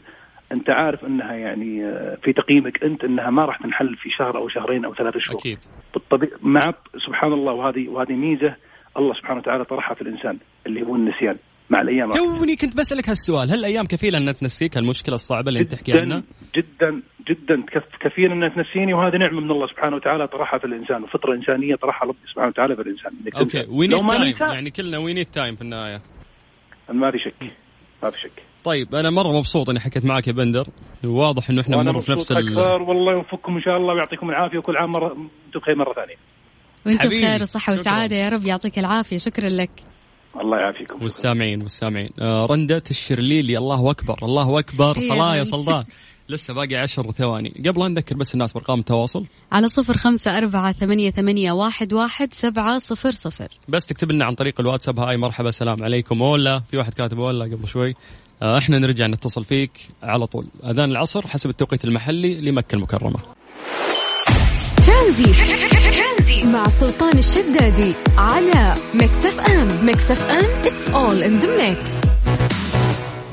أنت 0.52 0.70
عارف 0.70 1.06
أنها 1.06 1.34
يعني 1.34 1.86
آه، 1.86 2.18
في 2.24 2.34
تقييمك 2.34 2.84
أنت 2.84 3.04
أنها 3.04 3.30
ما 3.30 3.46
راح 3.46 3.58
تنحل 3.58 3.96
في 3.96 4.10
شهر 4.10 4.38
أو 4.38 4.50
شهرين 4.50 4.86
أو 4.86 4.96
ثلاثة 4.96 5.20
شهور. 5.20 5.40
أكيد. 5.40 5.58
بالطبيعة 5.94 6.32
مع 6.42 6.60
سبحان 7.08 7.34
الله 7.34 7.54
وهذه 7.54 7.88
وهذه 7.90 8.14
ميزة 8.14 8.56
الله 8.98 9.14
سبحانه 9.14 9.40
وتعالى 9.40 9.66
طرحها 9.66 9.96
في 9.96 10.02
الإنسان 10.02 10.38
اللي 10.68 10.82
هو 10.84 10.96
النسيان 10.96 11.38
مع 11.70 11.82
الأيام 11.82 12.10
توني 12.10 12.56
كنت 12.56 12.78
بسألك 12.78 13.10
هالسؤال 13.10 13.52
هل 13.52 13.60
الأيام 13.60 13.86
كفيلة 13.86 14.18
أن 14.18 14.36
تنسيك 14.36 14.78
هالمشكلة 14.78 15.16
الصعبة 15.16 15.50
اللي 15.50 15.60
أنت 15.60 15.72
تحكي 15.72 16.00
عنها 16.00 16.24
جدا 16.56 17.02
جدا. 17.30 17.62
كف- 17.62 17.98
كثير 18.00 18.34
انها 18.34 18.50
تنسيني 18.50 18.94
وهذه 18.94 19.18
نعمة 19.18 19.40
من 19.40 19.52
الله 19.52 19.68
سبحانه 19.68 19.96
وتعالى 19.96 20.28
طرحها 20.28 20.60
في 20.60 20.66
الإنسان 20.66 21.04
وفطرة 21.04 21.34
إنسانية 21.36 21.76
طرحها 21.76 22.08
ربي 22.08 22.18
سبحانه 22.32 22.48
وتعالى 22.48 22.76
في 22.76 22.82
الإنسان. 22.82 23.12
okay. 23.40 23.66
we 23.70 23.88
need 23.88 23.98
time 24.08 24.36
يعني 24.54 24.72
كلنا 24.72 24.98
we 24.98 25.14
need 25.14 25.26
time 25.26 25.56
في 25.56 25.62
النهاية. 25.62 26.02
ما 26.90 27.12
في 27.12 27.18
شك. 27.20 27.34
ما 28.04 28.10
في 28.10 28.18
شك. 28.20 28.44
طيب 28.66 28.96
أنا 28.96 29.10
مرة 29.10 29.32
مبسوط 29.38 29.70
إني 29.70 29.80
حكيت 29.80 30.06
معك 30.06 30.28
يا 30.28 30.34
بندر. 30.34 30.68
واضح 31.04 31.50
إنه 31.50 31.62
إحنا 31.62 31.84
نمر 31.84 32.02
في 32.02 32.12
نفس 32.12 32.32
ال... 32.32 32.38
أكثر. 32.38 32.82
والله 32.82 33.14
يوفقكم 33.14 33.56
إن 33.56 33.62
شاء 33.62 33.78
الله 33.78 33.94
ويعطيكم 33.94 34.30
العافية 34.30 34.58
وكل 34.58 34.78
عام 34.78 34.92
مرة 34.92 35.12
أنتم 35.12 35.60
بخير 35.60 35.76
مرة 35.76 35.94
ثانية. 35.94 36.16
وانت 36.86 37.02
حبيبي، 37.02 37.22
بخير 37.22 37.42
وصحة. 37.42 37.74
وسعادة 37.74 38.16
يا 38.16 38.30
رب 38.30 38.46
يعطيك 38.46 38.80
العافية. 38.80 39.18
شكرا 39.18 39.50
لك. 39.50 39.72
الله 40.42 40.58
يعافيكم. 40.58 41.04
والسامعين 41.04 41.62
والسامعين. 41.62 42.10
آه 42.22 42.46
رندة 42.46 42.84
الشرليلي 42.92 43.58
الله 43.58 43.92
أكبر 43.92 44.18
الله 44.24 44.60
أكبر. 44.60 45.00
صلاة 45.00 45.36
يا. 45.36 45.44
سلطان 45.44 45.84
لسه 46.30 46.54
باقي 46.54 46.76
عشر 46.76 47.12
ثواني. 47.12 47.54
قبل 47.66 47.82
لا 47.82 47.88
نذكر 47.88 48.16
بس 48.16 48.34
الناس 48.34 48.54
بأرقام 48.54 48.80
التواصل. 48.80 49.26
على 49.52 49.68
صفر 49.68 49.94
خمسة 49.98 50.38
أربعة 50.38 50.72
ثمانية, 50.72 51.12
ثمانية 51.12 51.52
واحد, 51.52 51.94
واحد 51.94 52.34
سبعة 52.34 52.78
صفر 52.78 53.12
صفر. 53.12 53.48
بس 53.70 53.86
تكتب 53.86 54.12
لنا 54.12 54.26
عن 54.26 54.34
طريق 54.34 54.62
الواتساب. 54.62 55.00
hi 55.00 55.18
مرحبا 55.18 55.52
سلام 55.52 55.84
عليكم. 55.84 56.22
ولا 56.22 56.60
في 56.60 56.78
واحد 56.78 56.94
كاتب 56.94 57.18
ولا 57.18 57.46
قبل 57.46 57.68
شوي. 57.68 57.96
إحنا 58.42 58.80
نرجع 58.80 59.08
نتصل 59.08 59.44
فيك 59.44 59.72
على 60.04 60.28
طول. 60.28 60.48
أذان 60.64 60.92
العصر 60.92 61.28
حسب 61.28 61.50
التوقيت 61.50 61.86
المحلي 61.86 62.42
لمكة 62.42 62.76
المكرمة. 62.76 63.20
ترانزي 64.86 66.52
مع 66.52 66.68
سلطان 66.68 67.18
الشدادي 67.18 67.94
على 68.18 68.76
Mix 68.94 69.26
FM. 69.26 69.86
Mix 69.86 70.12
FM 70.12 70.46
it's 70.64 70.88
all 70.94 71.24
in 71.24 71.42
the 71.44 71.48
mix. 71.62 72.15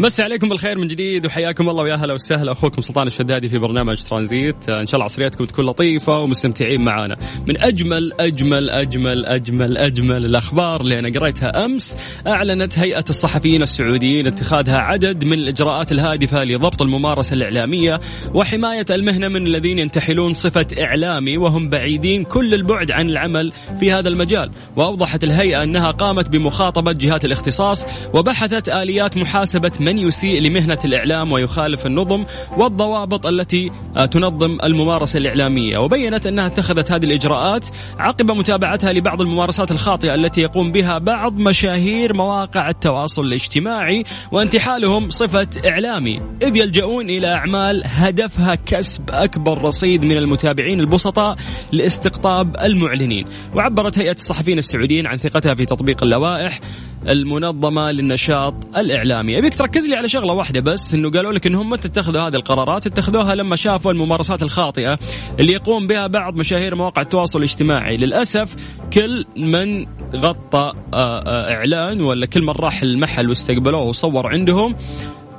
مسي 0.02 0.22
عليكم 0.22 0.48
بالخير 0.48 0.78
من 0.78 0.88
جديد 0.88 1.26
وحياكم 1.26 1.68
الله 1.68 1.82
ويا 1.82 1.94
هلا 1.94 2.14
وسهلا. 2.14 2.52
أخوكم 2.52 2.82
سلطان 2.82 3.06
الشدادي 3.06 3.48
في 3.48 3.58
برنامج 3.58 4.02
ترانزيت. 4.02 4.68
آه، 4.68 4.80
إن 4.80 4.86
شاء 4.86 4.94
الله 4.94 5.04
عصرياتكم 5.04 5.44
تكون 5.44 5.66
لطيفة 5.66 6.18
ومستمتعين 6.18 6.80
معانا. 6.80 7.16
من 7.46 7.62
أجمل 7.62 8.12
أجمل 8.20 8.70
أجمل 8.70 9.26
أجمل 9.26 9.78
أجمل 9.78 10.24
الأخبار 10.24 10.80
اللي 10.80 10.98
أنا 10.98 11.20
قريتها 11.20 11.64
أمس 11.64 11.96
أعلنت 12.26 12.78
هيئة 12.78 13.04
الصحفيين 13.10 13.62
السعوديين 13.62 14.26
اتخاذها 14.26 14.78
عدد 14.78 15.24
من 15.24 15.32
الإجراءات 15.32 15.92
الهادفة 15.92 16.44
لضبط 16.44 16.82
الممارسة 16.82 17.34
الإعلامية 17.34 18.00
وحماية 18.34 18.86
المهنة 18.90 19.28
من 19.28 19.46
الذين 19.46 19.78
ينتحلون 19.78 20.34
صفة 20.34 20.66
إعلامي 20.78 21.38
وهم 21.38 21.68
بعيدين 21.68 22.24
كل 22.24 22.54
البعد 22.54 22.90
عن 22.90 23.08
العمل 23.08 23.52
في 23.80 23.92
هذا 23.92 24.08
المجال. 24.08 24.50
وأوضحت 24.76 25.24
الهيئة 25.24 25.62
أنها 25.62 25.90
قامت 25.90 26.28
بمخاطبة 26.28 26.92
جهات 26.92 27.24
الاختصاص 27.24 27.84
وبحثت 28.14 28.68
آليات 28.68 29.16
محاسبة 29.16 29.72
من 29.80 29.91
يسيء 29.98 30.40
لمهنة 30.40 30.78
الإعلام 30.84 31.32
ويخالف 31.32 31.86
النظم 31.86 32.24
والضوابط 32.56 33.26
التي 33.26 33.70
تنظم 34.10 34.58
الممارسة 34.64 35.18
الإعلامية. 35.18 35.78
وبينت 35.78 36.26
أنها 36.26 36.46
اتخذت 36.46 36.92
هذه 36.92 37.04
الإجراءات 37.04 37.66
عقب 37.98 38.30
متابعتها 38.30 38.92
لبعض 38.92 39.20
الممارسات 39.20 39.70
الخاطئة 39.70 40.14
التي 40.14 40.40
يقوم 40.40 40.72
بها 40.72 40.98
بعض 40.98 41.38
مشاهير 41.38 42.14
مواقع 42.14 42.68
التواصل 42.68 43.24
الاجتماعي 43.24 44.04
وانتحالهم 44.32 45.10
صفة 45.10 45.48
إعلامي. 45.68 46.20
إذ 46.42 46.56
يلجؤون 46.56 47.10
إلى 47.10 47.26
أعمال 47.26 47.82
هدفها 47.84 48.54
كسب 48.54 49.10
أكبر 49.10 49.62
رصيد 49.62 50.04
من 50.04 50.16
المتابعين 50.16 50.80
البسطاء 50.80 51.36
لاستقطاب 51.72 52.56
المعلنين. 52.56 53.26
وعبرت 53.54 53.98
هيئة 53.98 54.12
الصحفيين 54.12 54.58
السعوديين 54.58 55.06
عن 55.06 55.16
ثقتها 55.16 55.54
في 55.54 55.64
تطبيق 55.64 56.02
اللوائح 56.02 56.60
المنظمة 57.08 57.90
للنشاط 57.90 58.54
الإعلامي. 58.76 59.38
أبيك 59.38 59.54
تركز 59.54 59.86
لي 59.86 59.96
على 59.96 60.08
شغلة 60.08 60.32
واحدة 60.32 60.60
بس 60.60 60.94
إنه 60.94 61.10
قالوا 61.10 61.32
لك 61.32 61.46
إنهم 61.46 61.70
متى 61.70 61.88
اتخذوا 61.88 62.20
هذه 62.20 62.34
القرارات 62.34 62.86
اتخذوها 62.86 63.34
لما 63.34 63.56
شافوا 63.56 63.92
الممارسات 63.92 64.42
الخاطئة 64.42 64.98
اللي 65.40 65.52
يقوم 65.52 65.86
بها 65.86 66.06
بعض 66.06 66.36
مشاهير 66.36 66.74
مواقع 66.74 67.02
التواصل 67.02 67.38
الاجتماعي. 67.38 67.96
للأسف 67.96 68.56
كل 68.92 69.24
من 69.36 69.86
غطى 70.16 70.72
آه، 70.94 71.18
آه، 71.18 71.54
إعلان 71.54 72.00
ولا 72.00 72.26
كل 72.26 72.42
من 72.42 72.50
راح 72.50 72.82
المحل 72.82 73.28
واستقبلوه 73.28 73.82
وصور 73.82 74.26
عندهم 74.26 74.76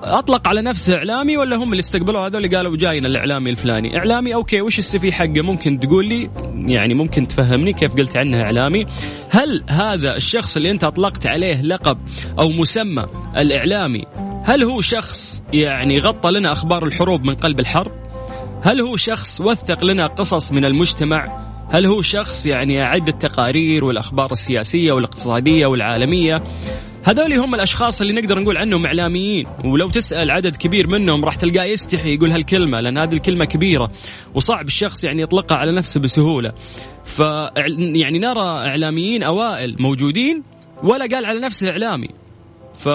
أطلق 0.03 0.47
على 0.47 0.61
نفسه 0.61 0.97
إعلامي 0.97 1.37
ولا 1.37 1.55
هم 1.55 1.71
اللي 1.71 1.79
استقبلوا 1.79 2.27
هذول 2.27 2.45
اللي 2.45 2.57
قالوا 2.57 2.77
جاينا 2.77 3.07
الإعلامي 3.07 3.49
الفلاني. 3.49 3.97
إعلامي 3.97 4.35
okay 4.35 4.61
وش 4.61 4.79
ال 4.79 4.90
CV 4.90 5.11
حقه؟ 5.11 5.41
ممكن 5.41 5.79
تقول 5.79 6.07
لي 6.09 6.29
يعني 6.55 6.93
ممكن 6.93 7.27
تفهمني 7.27 7.73
كيف 7.73 7.95
قلت 7.95 8.17
عنه 8.17 8.41
إعلامي. 8.41 8.85
هل 9.29 9.63
هذا 9.69 10.15
الشخص 10.15 10.57
اللي 10.57 10.71
أنت 10.71 10.83
أطلقت 10.83 11.27
عليه 11.27 11.61
لقب 11.61 11.97
أو 12.39 12.49
مسمى 12.49 13.05
الإعلامي 13.37 14.05
هل 14.43 14.63
هو 14.63 14.81
شخص 14.81 15.43
يعني 15.53 15.99
غطى 15.99 16.31
لنا 16.31 16.51
أخبار 16.51 16.85
الحروب 16.85 17.25
من 17.25 17.35
قلب 17.35 17.59
الحرب؟ 17.59 17.91
هل 18.61 18.81
هو 18.81 18.97
شخص 18.97 19.41
وثق 19.41 19.83
لنا 19.83 20.07
قصص 20.07 20.51
من 20.51 20.65
المجتمع؟ 20.65 21.43
هل 21.71 21.85
هو 21.85 22.01
شخص 22.01 22.45
يعني 22.45 22.73
يعد 22.73 23.07
التقارير 23.07 23.85
والأخبار 23.85 24.31
السياسية 24.31 24.91
والإقتصادية 24.91 25.65
والعالمية؟ 25.65 26.43
هذول 27.05 27.33
هم 27.33 27.55
الأشخاص 27.55 28.01
اللي 28.01 28.13
نقدر 28.13 28.39
نقول 28.39 28.57
عنهم 28.57 28.85
إعلاميين. 28.85 29.47
ولو 29.65 29.89
تسأل 29.89 30.31
عدد 30.31 30.57
كبير 30.57 30.87
منهم 30.87 31.25
راح 31.25 31.35
تلقاه 31.35 31.63
يستحي 31.63 32.13
يقول 32.15 32.31
هالكلمة 32.31 32.79
لأن 32.79 32.97
هذه 32.97 33.13
الكلمة 33.13 33.45
كبيرة 33.45 33.91
وصعب 34.33 34.65
الشخص 34.65 35.03
يعني 35.03 35.21
يطلقها 35.21 35.57
على 35.57 35.71
نفسه 35.71 35.99
بسهولة. 35.99 36.51
ف 37.03 37.19
يعني 37.95 38.19
نرى 38.19 38.43
إعلاميين 38.43 39.23
أوائل 39.23 39.75
موجودين 39.79 40.43
ولا 40.83 41.05
قال 41.05 41.25
على 41.25 41.39
نفسه 41.39 41.69
إعلامي. 41.69 42.09
ف 42.77 42.89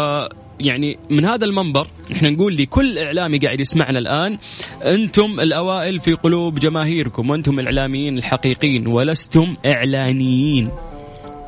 يعني 0.61 0.99
من 1.11 1.25
هذا 1.25 1.45
المنبر 1.45 1.87
إحنا 2.13 2.31
نقول 2.31 2.57
لكل 2.57 2.99
إعلامي 2.99 3.39
قاعد 3.39 3.61
يسمعنا 3.61 3.99
الآن 3.99 4.39
أنتم 4.85 5.41
الأوائل 5.41 6.01
في 6.01 6.13
قلوب 6.13 6.59
جماهيركم 6.59 7.31
وأنتم 7.31 7.59
الإعلاميين 7.59 8.19
الحقيقيين 8.19 8.89
ولستم 8.89 9.55
إعلانيين. 9.67 10.71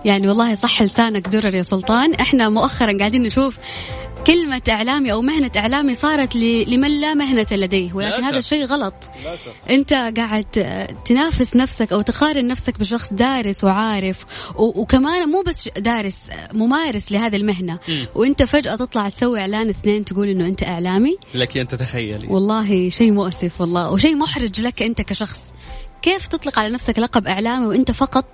يعني 0.05 0.29
والله 0.29 0.55
صح 0.55 0.83
لسانك 0.83 1.29
درر 1.29 1.55
يا 1.55 1.63
سلطان. 1.63 2.15
إحنا 2.15 2.49
مؤخرا 2.49 2.99
قاعدين 2.99 3.23
نشوف 3.23 3.59
كلمة 4.27 4.63
إعلامي 4.69 5.13
أو 5.13 5.23
مهنة 5.23 5.51
إعلامي 5.57 5.95
صارت 5.95 6.37
ل- 6.37 6.71
لمن 6.75 7.01
لا 7.01 7.15
مهنة 7.15 7.47
لديه 7.53 7.93
ولكن. 7.95 8.23
هذا 8.23 8.39
الشيء 8.39 8.65
غلط. 8.65 8.95
أنت 9.71 9.93
قاعد 10.17 10.45
تنافس 11.05 11.57
نفسك 11.57 11.93
أو 11.93 12.01
تقارن 12.01 12.47
نفسك 12.47 12.79
بشخص 12.79 13.13
دارس 13.13 13.65
وعارف 13.65 14.25
و- 14.57 14.81
وكمان 14.81 15.29
مو 15.29 15.43
بس 15.47 15.69
دارس 15.79 16.17
ممارس 16.53 17.13
لهذه 17.13 17.37
المهنة. 17.37 17.79
مم. 17.89 18.07
وأنت 18.15 18.43
فجأة 18.43 18.77
تطلع 18.77 19.09
تسوي 19.09 19.41
إعلان 19.41 19.69
اثنين 19.69 20.05
تقول 20.05 20.29
إنه 20.29 20.47
أنت 20.47 20.63
إعلامي. 20.63 21.17
لك 21.35 21.57
أن 21.59 21.69
تتخيلي. 21.69 22.27
والله 22.27 22.89
شيء 22.89 23.13
مؤسف 23.13 23.61
والله 23.61 23.91
وشيء 23.91 24.17
محرج 24.17 24.61
لك 24.61 24.83
أنت 24.83 25.01
كشخص. 25.01 25.53
كيف 26.03 26.27
تطلق 26.27 26.59
على 26.59 26.75
نفسك 26.75 26.99
لقب 26.99 27.27
إعلامي 27.27 27.67
وأنت 27.67 27.91
فقط؟ 27.91 28.25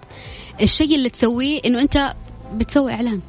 الشيء 0.62 0.94
اللي 0.94 1.08
تسويه 1.08 1.61
إنه 1.64 1.80
أنت 1.80 2.14
بتسوي 2.54 2.92
إعلان. 2.92 3.20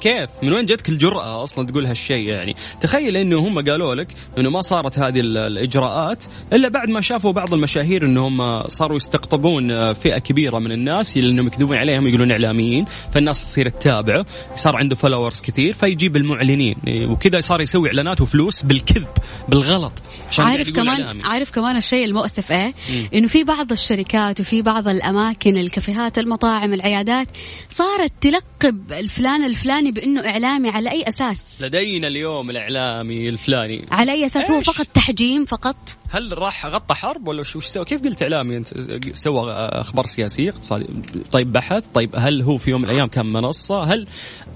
كيف؟ 0.00 0.28
من 0.42 0.52
وين 0.52 0.66
جتك 0.66 0.88
الجرأة 0.88 1.42
أصلا 1.42 1.66
تقول 1.66 1.86
هالشيء 1.86 2.28
يعني؟ 2.28 2.56
تخيل 2.80 3.16
أنه 3.16 3.38
هم 3.38 3.58
قالوا 3.58 3.94
لك 3.94 4.08
أنه 4.38 4.50
ما 4.50 4.60
صارت 4.60 4.98
هذه 4.98 5.20
ال- 5.20 5.38
الإجراءات 5.38 6.24
إلا 6.52 6.68
بعد 6.68 6.88
ما 6.88 7.00
شافوا 7.00 7.32
بعض 7.32 7.54
المشاهير 7.54 8.04
أنهم 8.06 8.62
صاروا 8.68 8.96
يستقطبون 8.96 9.92
فئة 9.92 10.18
كبيرة 10.18 10.58
من 10.58 10.72
الناس 10.72 11.16
لأنهم 11.16 11.46
يكذبون 11.46 11.76
عليهم 11.76 12.06
يقولون 12.08 12.30
إعلاميين 12.30 12.84
فالناس 13.12 13.42
تصير 13.50 13.68
تتابعه 13.68 14.26
صار 14.56 14.76
عنده 14.76 14.96
فولورز 14.96 15.40
كثير 15.40 15.72
فيجيب 15.72 16.16
المعلنين 16.16 16.76
وكذا 16.88 17.40
صار 17.40 17.60
يسوي 17.60 17.88
إعلانات 17.88 18.20
وفلوس 18.20 18.62
بالكذب 18.62 19.08
بالغلط 19.48 19.92
عشان 20.28 20.44
عارف 20.44 20.70
كمان 20.70 20.88
إعلامي. 20.88 21.22
عارف 21.24 21.50
كمان 21.50 21.76
الشيء 21.76 22.04
المؤسف 22.04 22.52
إيه؟ 22.52 22.72
إنه 23.14 23.26
في 23.26 23.44
بعض 23.44 23.72
الشركات 23.72 24.40
وفي 24.40 24.62
بعض 24.62 24.88
الأماكن 24.88 25.56
الكافيهات 25.56 26.18
المطاعم 26.18 26.74
العيادات 26.74 27.28
صارت 27.70 28.12
تلقب 28.20 28.92
الفلان 28.92 29.44
الفلاني 29.44 29.89
بأنه 29.90 30.26
إعلامي 30.26 30.68
على 30.68 30.90
أي 30.90 31.02
أساس 31.08 31.62
لدينا 31.62 32.08
اليوم 32.08 32.50
الإعلامي 32.50 33.28
الفلاني 33.28 33.84
على 33.90 34.12
أي 34.12 34.26
أساس 34.26 34.50
هو؟ 34.50 34.60
فقط 34.60 34.86
تحجيم 34.86 35.44
فقط 35.44 35.76
هل 36.10 36.38
راح 36.38 36.66
غطى 36.66 36.94
حرب 36.94 37.28
ولا 37.28 37.40
وش 37.40 37.56
سوى؟ 37.56 37.84
كيف 37.84 38.02
قلت 38.02 38.22
إعلامي 38.22 38.56
أنت؟ 38.56 38.68
سوى 39.14 39.52
أخبار 39.52 40.06
سياسية 40.06 40.50
اقتصاديه 40.50 40.86
طيب 41.32 41.52
بحث 41.52 41.84
طيب 41.94 42.10
هل 42.16 42.42
هو 42.42 42.56
في 42.56 42.70
يوم 42.70 42.80
من 42.80 42.90
الأيام 42.90 43.08
كان 43.08 43.26
منصة؟ 43.26 43.82
هل 43.82 44.06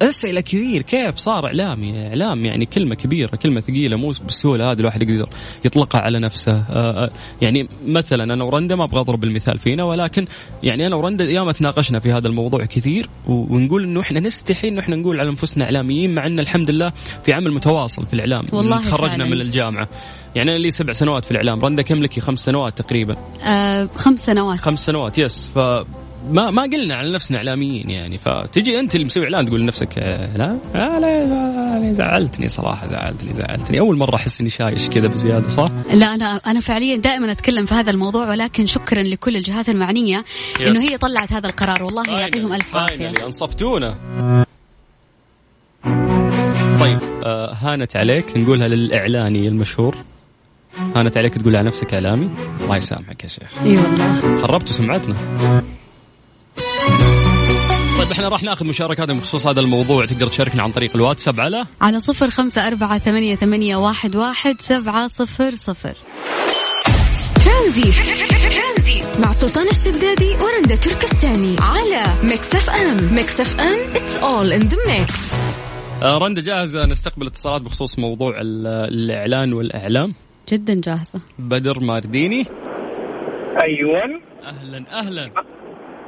أسئلة 0.03 0.41
كثير 0.41 0.83
كيف 0.83 1.17
صار 1.17 1.47
إعلامي؟ 1.47 2.07
إعلام 2.07 2.45
يعني 2.45 2.67
كلمة 2.67 2.95
كبيرة 2.95 3.37
كلمة 3.37 3.61
ثقيلة 3.61 3.97
مو 3.97 4.13
بالسهوله 4.25 4.73
هذه 4.73 4.81
الواحد 4.81 5.03
يقدر 5.03 5.29
يطلقها 5.65 6.01
على 6.01 6.19
نفسه 6.19 6.53
آه، 6.53 7.05
آه، 7.05 7.11
يعني 7.43 7.69
مثلا 7.87 8.35
أنا 8.35 8.45
ورندا 8.45 8.77
ما 8.77 8.85
أبغى 8.85 9.01
أضرب 9.01 9.25
المثال 9.25 9.59
فينا 9.59 9.85
ولكن 9.85 10.27
يعني 10.63 10.87
أنا 10.87 10.97
ورندا 10.97 11.25
ياما 11.25 11.53
تناقشنا 11.53 11.99
في 11.99 12.13
هذا 12.13 12.29
الموضوع 12.29 12.65
كثير 12.65 13.09
ونقول 13.27 13.85
إنه 13.85 14.01
إحنا 14.01 14.21
نستحي 14.21 14.69
إنه 14.69 14.81
إحنا 14.81 14.97
نقول 14.97 15.17
على 15.25 15.31
أنفسنا 15.31 15.65
إعلاميين 15.65 16.15
مع 16.15 16.27
إن 16.27 16.39
الحمد 16.39 16.71
لله 16.71 16.93
في 17.25 17.33
عمل 17.33 17.53
متواصل 17.55 18.07
في 18.07 18.15
الإعلام. 18.15 18.45
والله 18.53 18.81
تخرجنا 18.81 19.25
فعلاً. 19.25 19.25
من 19.27 19.41
الجامعة. 19.41 19.89
يعني 20.35 20.51
أنا 20.51 20.59
لي 20.59 20.71
سبع 20.71 20.93
سنوات 20.93 21.25
في 21.25 21.31
الإعلام. 21.31 21.65
رندا 21.65 21.83
كم 21.83 21.95
لك؟ 21.95 22.21
خمس 22.21 22.41
سنوات 22.41 22.79
تقريبا. 22.79 23.17
آه 23.47 23.89
خمس 23.97 24.21
سنوات. 24.21 24.61
خمس 24.61 24.87
سنوات 24.87 25.19
يس. 25.19 25.51
ف 25.55 25.59
ما 26.31 26.51
ما 26.51 26.63
قلنا 26.63 26.95
على 26.95 27.13
نفسنا 27.15 27.39
إعلاميين 27.39 27.91
يعني. 27.91 28.19
فتجي 28.19 28.81
أنت 28.81 28.95
اللي 28.95 29.07
مسوي 29.07 29.25
إعلان 29.25 29.47
تقول 29.47 29.61
لنفسك 29.61 29.99
آه، 29.99 30.37
لا 30.37 30.59
آه 30.75 30.99
لا 30.99 31.25
لا، 31.25 31.93
زعلتني 31.93 32.49
صراحة 32.49 32.87
زعلتني 32.87 33.35
زعلتني. 33.35 33.81
أول 33.81 33.97
مرة 33.97 34.15
أحس 34.15 34.41
إني 34.41 34.51
شايش 34.51 34.89
كذا 34.89 35.07
بزيادة 35.07 35.49
صح؟ 35.49 35.67
لا 35.95 36.15
أنا 36.15 36.37
أنا 36.47 36.61
فعليا 36.61 36.97
دائما 36.97 37.33
أتكلم 37.33 37.67
في 37.67 37.75
هذا 37.75 37.91
الموضوع 37.91 38.29
ولكن 38.29 38.67
شكرا 38.67 39.03
لكل 39.03 39.37
الجهات 39.37 39.69
المعنية 39.69 40.25
إنه 40.67 40.81
هي 40.81 40.99
طلعت 40.99 41.33
هذا 41.33 41.49
القرار. 41.49 41.83
والله 41.83 42.21
يعطيهم 42.21 42.53
ألف 42.53 42.77
عافية. 42.77 43.13
أنصفتونا. 43.27 44.45
طيب 46.85 46.99
آه 47.25 47.55
هانت 47.55 47.97
عليك 47.97 48.37
نقولها 48.37 48.69
للإعلامي 48.69 49.49
المشهور. 49.49 49.97
هانت 50.97 51.17
عليك 51.17 51.35
تقول 51.35 51.57
على 51.57 51.67
نفسك 51.67 51.95
إعلامي. 51.95 52.31
الله 52.61 52.77
يسامحك 52.77 53.25
يا 53.25 53.29
شيخ. 53.29 53.59
إي 53.65 53.77
والله. 53.77 54.43
خربتوا 54.43 54.75
سمعتنا. 54.75 55.17
طيب 57.99 58.11
إحنا 58.13 58.29
راح 58.29 58.43
ناخذ 58.43 58.67
مشاركاتكم 58.67 59.19
بخصوص 59.19 59.47
هذا 59.47 59.61
الموضوع. 59.61 60.07
تقدر 60.07 60.27
تشاركنا 60.27 60.63
عن 60.63 60.73
طريق 60.73 60.97
الواتساب 60.97 61.41
على؟ 61.41 61.65
على 61.81 61.99
صفر 61.99 62.31
خمسة 62.31 62.67
أربعة 62.67 62.99
ثمانية, 62.99 63.37
ثمانية 63.37 63.77
واحد, 63.77 64.17
واحد 64.17 64.61
سبعة 64.61 65.09
صفر 65.09 65.55
صفر. 65.55 65.95
ترانزيت. 67.45 67.95
مع 69.19 69.33
سلطان 69.33 69.69
الشدادي 69.69 70.31
ورندا 70.31 70.77
تركستاني. 70.77 71.57
على 71.61 72.05
ميكس 72.23 72.55
أف 72.55 72.71
أم. 72.71 73.15
ميكس 73.15 73.41
أف 73.41 73.61
أم 73.61 73.95
it's 73.95 74.23
all 74.23 74.63
in 74.63 74.69
the 74.69 74.77
mix. 74.77 75.35
رندا 76.03 76.41
جاهزة 76.43 76.87
نستقبل 76.87 77.27
اتصالات 77.27 77.63
بخصوص 77.63 77.99
موضوع 77.99 78.41
ال- 78.41 78.67
الإعلان 78.67 79.53
والإعلام؟ 79.53 80.15
جدا 80.49 80.81
جاهزة. 80.81 81.21
بدر 81.39 81.81
مارديني. 81.81 82.45
أيوه. 83.65 84.03
أهلا 84.45 84.85
أهلا. 84.93 85.31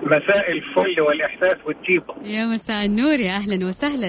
مساء 0.03 0.53
الفل 0.53 1.01
والإحساس 1.01 1.57
والطيبة. 1.67 2.15
يا 2.25 2.45
مساء 2.47 2.85
النور 2.87 3.21
يا 3.21 3.33
أهلا 3.37 3.67
وسهلا. 3.67 4.09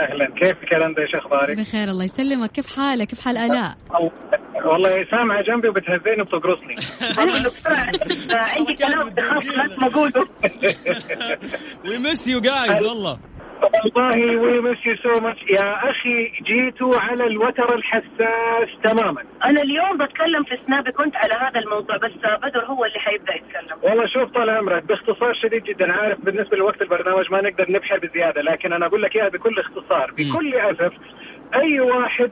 أهلا. 0.00 0.26
كيفك 0.36 0.72
يا 0.72 0.78
رندا؟ 0.78 1.02
إيش 1.02 1.14
أخبارك؟ 1.14 1.56
بخير 1.58 1.88
الله 1.88 2.04
يسلمك. 2.04 2.52
كيف 2.52 2.66
حالك؟ 2.76 3.06
كيف 3.08 3.20
حال 3.20 3.36
آلاء 3.36 3.76
أو- 3.90 4.12
والله 4.66 4.90
سامعه 5.10 5.42
جنبي 5.42 5.68
وبتهزيني 5.68 6.22
وبتقرصني. 6.22 6.76
عندي 8.56 8.74
كلام 8.74 9.06
ما 9.80 9.86
اقوله 9.86 10.26
we 11.88 11.98
miss 11.98 12.28
you 12.28 12.40
guys 12.40 12.82
والله. 12.82 13.18
والله 13.62 14.36
we 14.36 14.60
miss 14.60 14.86
you 14.86 14.96
so 14.96 15.20
much. 15.20 15.42
يا 15.42 15.90
أخي 15.90 16.32
جيتوا 16.42 17.00
على 17.00 17.26
الوتر 17.26 17.74
الحساس 17.74 18.68
تماما. 18.84 19.22
أنا 19.46 19.62
اليوم 19.62 19.98
بتكلم 19.98 20.44
في 20.44 20.56
سنابي 20.66 20.92
كمان 20.92 21.16
على 21.16 21.34
هذا 21.40 21.60
الموضوع 21.60 21.96
بس 21.96 22.12
بدر 22.42 22.64
هو 22.64 22.84
اللي 22.84 22.98
حيبدأ 22.98 23.34
يتكلم. 23.34 23.78
والله 23.82 24.06
شوف 24.06 24.30
طال 24.30 24.50
عمرك 24.50 24.82
باختصار 24.84 25.34
شديد 25.34 25.64
جدا 25.64 25.92
عارف 25.92 26.20
بالنسبة 26.20 26.56
لوقت 26.56 26.82
البرنامج 26.82 27.32
ما 27.32 27.40
نقدر 27.40 27.72
نبحر 27.72 27.98
بزيادة 27.98 28.42
لكن 28.42 28.72
أنا 28.72 28.86
أقول 28.86 29.02
لك 29.02 29.16
إياها 29.16 29.28
بكل 29.28 29.58
اختصار 29.58 30.12
بكل 30.18 30.54
أسف 30.54 30.92
أي 31.54 31.80
واحد 31.80 32.30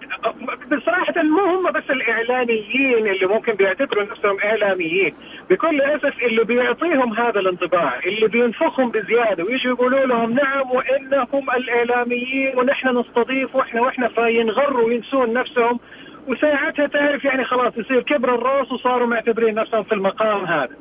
بصراحة 0.72 1.22
مو 1.22 1.40
هم 1.44 1.72
بس 1.72 1.90
الاعلانيين 1.90 3.06
اللي 3.06 3.26
ممكن 3.26 3.52
بيعتبروا 3.52 4.02
نفسهم 4.02 4.38
إعلاميين 4.44 5.14
بكل 5.50 5.80
أسف 5.80 6.22
اللي 6.22 6.44
بيعطيهم 6.44 7.12
هذا 7.12 7.40
الانطباع 7.40 7.98
اللي 8.06 8.28
بينفخهم 8.28 8.90
بزيادة 8.90 9.44
ويجوا 9.44 9.72
يقولوا 9.72 10.06
لهم 10.06 10.32
نعم 10.32 10.70
وإنهم 10.70 11.50
الإعلاميين 11.50 12.58
ونحن 12.58 12.98
نستضيف 12.98 13.56
وإحنا 13.56 13.80
وإحنا 13.80 14.08
فينغروا 14.08 14.86
وينسون 14.86 15.32
نفسهم 15.32 15.80
وساعتها 16.28 16.86
تعرف 16.86 17.24
يعني 17.24 17.44
خلاص 17.44 17.72
يصير 17.76 18.02
كبر 18.02 18.34
الراس 18.34 18.72
وصاروا 18.72 19.06
معتبرين 19.06 19.54
نفسهم 19.54 19.82
في 19.82 19.92
المقام 19.92 20.44
هذا. 20.44 20.76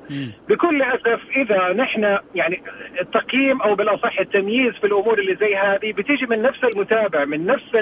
بكل 0.49 0.82
أسف 0.82 1.21
إذا 1.38 1.73
نحن 1.73 2.17
يعني 2.36 2.62
التقييم 3.01 3.62
أو 3.62 3.75
بالأصح 3.75 4.19
التمييز 4.19 4.73
في 4.82 4.88
الأمور 4.88 5.19
اللي 5.19 5.36
زي 5.36 5.56
هذه 5.56 5.93
بتيجي 5.97 6.25
من 6.29 6.41
نفس 6.41 6.63
المتابع 6.63 7.25
من 7.25 7.45
نفس 7.45 7.75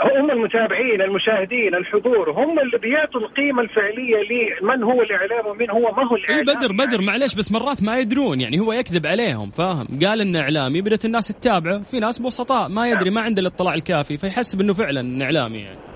هم 0.00 0.30
المتابعين 0.30 1.02
المشاهدين 1.02 1.74
الحضور 1.74 2.30
هم 2.30 2.58
اللي 2.58 2.78
بيعطوا 2.78 3.20
القيمة 3.20 3.62
الفعلية 3.62 4.16
لمن 4.62 4.82
هو 4.82 5.02
الإعلام 5.02 5.46
ومن 5.46 5.70
هو 5.70 5.80
ما 5.80 6.08
هو 6.08 6.16
اي 6.16 6.22
الإعلام. 6.24 6.44
بدر 6.44 6.72
بدر 6.72 6.92
يعني. 7.00 7.06
معلش 7.06 7.34
بس 7.34 7.52
مرات 7.52 7.82
ما 7.82 7.98
يدرون 7.98 8.40
يعني 8.40 8.60
هو 8.60 8.72
يكذب 8.72 9.06
عليهم 9.06 9.50
فاهم؟ 9.50 9.86
قال 10.04 10.20
إنه 10.20 10.40
إعلامي 10.40 10.80
بدأت 10.82 11.04
الناس 11.04 11.28
تتابعه 11.28 11.82
في 11.82 12.00
ناس 12.00 12.18
بسطاء 12.18 12.68
ما 12.68 12.88
يدري 12.88 13.10
ما 13.10 13.20
عنده 13.20 13.40
الاطلاع 13.42 13.74
الكافي 13.74 14.16
فيحسب 14.16 14.60
انه 14.60 14.72
فعلا 14.72 15.24
إعلامي 15.24 15.58
يعني. 15.58 15.91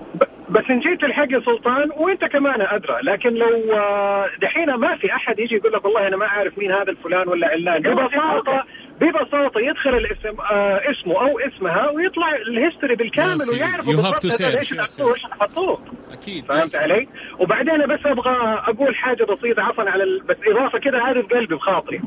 بس 0.49 0.63
إن 0.69 0.79
جيت 0.79 1.03
الحق 1.03 1.27
يا 1.31 1.39
سلطان 1.45 1.89
وأنت 1.97 2.25
كمان 2.25 2.61
أدرى. 2.61 2.97
لكن 3.03 3.29
لو 3.29 3.73
آه، 3.73 4.29
دحين 4.41 4.73
ما 4.73 4.95
في 4.95 5.13
أحد 5.13 5.39
يجي 5.39 5.55
يقول 5.55 5.73
لك 5.73 5.85
والله 5.85 6.07
أنا 6.07 6.17
ما 6.17 6.25
أعرف 6.25 6.57
مين 6.57 6.71
هذا 6.71 6.91
الفلان 6.91 7.27
ولا 7.27 7.47
علان. 7.47 7.81
ببساطه 7.81 8.63
ببساطة 9.01 9.59
يدخل 9.59 9.89
الاسم 9.97 10.41
آه 10.41 10.81
اسمه 10.91 11.21
أو 11.21 11.39
اسمها 11.39 11.89
ويطلع 11.89 12.35
ال 12.35 12.42
history 12.42 12.95
بالكامل 12.95 13.49
ويعرف 13.51 13.85
بالضبط 13.85 14.25
إيش. 14.25 14.73
إيش 14.73 15.23
حطوه 15.39 15.79
أكيد 16.11 16.45
فهمت 16.45 16.75
علي؟ 16.75 17.07
وبعدين 17.39 17.77
بس 17.87 17.99
أبغى 18.05 18.35
أقول 18.67 18.95
حاجة 18.95 19.23
بسيطة 19.23 19.61
عفوا 19.63 19.83
على 19.83 20.03
ال... 20.03 20.21
بس 20.29 20.35
إضافة 20.47 20.79
كده 20.79 20.97
هذه 20.97 21.21
في 21.27 21.35
قلبي 21.35 21.55
بخاطري. 21.55 22.01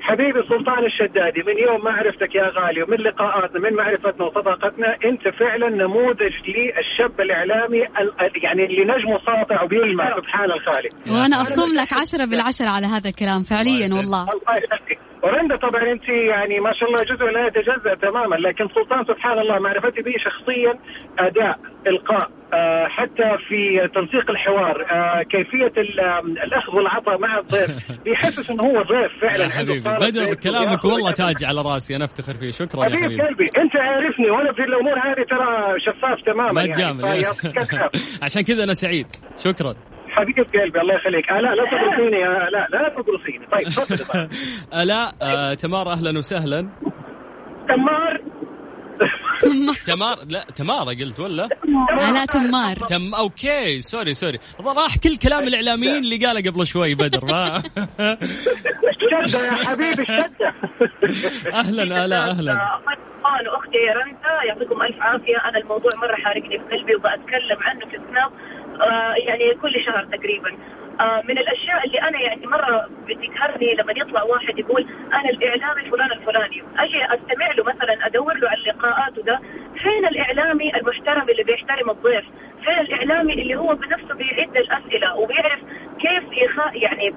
حبيبي 0.00 0.42
سلطان 0.48 0.84
الشدادي 0.84 1.42
من 1.46 1.58
يوم 1.58 1.84
ما 1.84 1.90
عرفتك 1.90 2.34
يا 2.34 2.48
غالي 2.48 2.82
ومن 2.82 2.96
لقاءاتنا 2.96 3.60
من 3.60 3.76
معرفتنا 3.76 4.26
وصداقتنا 4.26 4.96
أنت 5.04 5.28
فعلا 5.28 5.68
نموذج 5.68 6.32
للشاب 6.48 7.20
الإعلامي 7.20 7.82
ال... 7.86 8.20
ال- 8.20 8.44
يعني 8.44 8.64
اللي 8.64 8.84
نجمه 8.84 9.18
ساطع 9.26 9.62
وبيلمع 9.62 10.16
سبحان 10.20 10.50
الخالق. 10.50 10.90
وأنا 11.06 11.36
أخصم 11.36 11.70
لك 11.80 11.92
عشرة 11.92 12.24
بالعشرة 12.30 12.68
على 12.68 12.86
هذا 12.86 13.08
الكلام 13.10 13.42
فعليا 13.42 13.84
الله 13.86 13.96
والله 13.98 14.22
الله 14.32 14.56
يخليك. 14.64 14.93
ورندا 15.24 15.56
طبعا 15.56 15.92
أنت 15.92 16.08
يعني 16.08 16.60
ما 16.60 16.72
شاء 16.72 16.88
الله 16.88 17.02
جزء 17.02 17.24
لا 17.24 17.46
يتجزأ 17.46 17.94
تماما 17.94 18.36
لكن 18.36 18.68
سلطان 18.68 19.04
سبحان 19.04 19.38
الله 19.38 19.58
معرفتي 19.58 20.02
به 20.02 20.12
شخصيا 20.18 20.74
أداء 21.18 21.58
إلقاء 21.86 22.30
آه، 22.54 22.86
حتى 22.88 23.28
في 23.48 23.88
تنسيق 23.94 24.30
الحوار 24.30 24.86
آه، 24.90 25.22
كيفية 25.22 25.72
الأخذ 26.44 26.76
والعطاء 26.76 27.18
مع 27.18 27.38
الضيف. 27.38 27.70
بيحسس 28.04 28.50
إنه 28.50 28.62
هو 28.62 28.82
ضيف 28.82 29.12
فعلا 29.20 29.44
يا 29.44 29.50
حبيبي 29.50 29.80
بدر 29.80 30.34
كلامك 30.34 30.84
والله. 30.84 31.12
تاج 31.12 31.44
على 31.44 31.60
رأسي 31.60 31.96
أنا 31.96 32.04
أفتخر 32.04 32.34
فيه. 32.34 32.50
شكرا 32.50 32.84
يا 32.84 32.88
حبيب 32.88 33.04
حبيبي. 33.04 33.22
قلبي 33.22 33.44
أنت 33.44 33.76
عارفني 33.76 34.30
وأنا 34.30 34.52
في 34.52 34.62
الأمور 34.62 34.98
هذه 34.98 35.24
ترى 35.30 35.80
شفاف 35.80 36.22
تماما 36.26 36.52
ما 36.52 36.60
يعني 36.60 36.74
تجامل 36.74 37.04
الف. 37.04 37.46
عشان 38.24 38.42
كذا 38.42 38.64
أنا 38.64 38.74
سعيد. 38.74 39.06
شكرا. 39.38 39.74
حبيب 40.14 40.34
قلبي 40.38 40.80
الله 40.80 40.94
يخليك. 40.94 41.30
آه 41.30 41.40
لا 41.40 41.64
تقرصيني 41.64 42.16
يا 42.20 42.28
لا 42.50 42.68
لا 42.70 42.88
تقرصيني 42.88 43.46
طيب 43.52 43.62
تفضلي 43.64 44.04
طيب 44.14 44.28
الاء 44.82 45.12
آه 45.22 45.54
تمار 45.54 45.92
أهلا 45.92 46.18
وسهلا. 46.18 46.68
تمار. 47.68 48.20
تمار. 49.86 50.16
لا 50.28 50.40
تمارا 50.56 50.90
قلت 50.90 51.20
ولا؟ 51.20 51.48
آلاء 52.08 52.26
تمار. 52.26 52.76
تم 52.76 53.14
أوكي 53.14 53.80
سوري 53.80 54.14
سوري. 54.14 54.38
راح 54.60 54.98
كل 55.02 55.16
كلام 55.16 55.42
الإعلاميين 55.48 55.96
اللي 56.04 56.16
قاله 56.26 56.50
قبل 56.50 56.66
شوي 56.66 56.94
بدر 56.94 57.24
ما؟ 57.24 57.62
الشده 58.90 59.46
يا 59.46 59.52
حبيبي 59.64 60.02
الشده 60.02 60.54
أهلا 61.54 62.04
آلاء 62.04 62.30
أهلا. 62.30 62.52
سلطان 62.54 63.48
واختي 63.54 63.78
يا 63.88 63.92
رندا 63.94 64.32
يعطيكم 64.48 64.82
ألف 64.82 64.96
عافية. 65.02 65.36
أنا 65.48 65.58
الموضوع 65.58 65.90
مرة 66.02 66.16
حارقني 66.24 66.58
في 66.58 66.64
قلبي 66.76 66.94
وبتكلم 66.94 67.58
عنه 67.66 67.80
في 67.90 67.96
سناب 68.08 68.30
آه 68.80 69.14
يعني 69.28 69.44
كل 69.62 69.74
شهر 69.86 70.04
تقريبا. 70.16 70.50
آه 71.00 71.22
من 71.28 71.38
الأشياء 71.38 71.86
اللي 71.86 71.98
أنا 72.08 72.18
يعني 72.26 72.46
مرة 72.46 72.88
بتقهرني 73.06 73.74
لما 73.78 73.92
يطلع 73.96 74.22
واحد 74.22 74.58
يقول 74.58 74.82
أنا 75.18 75.28
الإعلامي 75.34 75.90
فلان 75.90 76.10
الفلاني. 76.18 76.58
أجي 76.84 77.00
أستمع 77.14 77.48
له 77.56 77.64
مثلا 77.72 78.06
ادور 78.06 78.34
له 78.40 78.48
على 78.48 78.60
لقاءاته 79.14 79.22
ده 79.22 79.40
فين 79.82 80.06
الإعلامي 80.06 80.76
المحترم 80.76 81.28
اللي 81.28 81.42
بيحترم 81.42 81.90
الضيف؟ 81.90 82.24
فين 82.64 82.78
الإعلامي 82.80 83.32
اللي 83.32 83.54
هو 83.56 83.74
بنفسه 83.74 84.14
بيعد 84.14 84.56
الأسئلة 84.56 85.16
وبيعرف 85.16 85.60
كيف 86.00 86.24
يخ... 86.32 86.58
يعني 86.74 87.14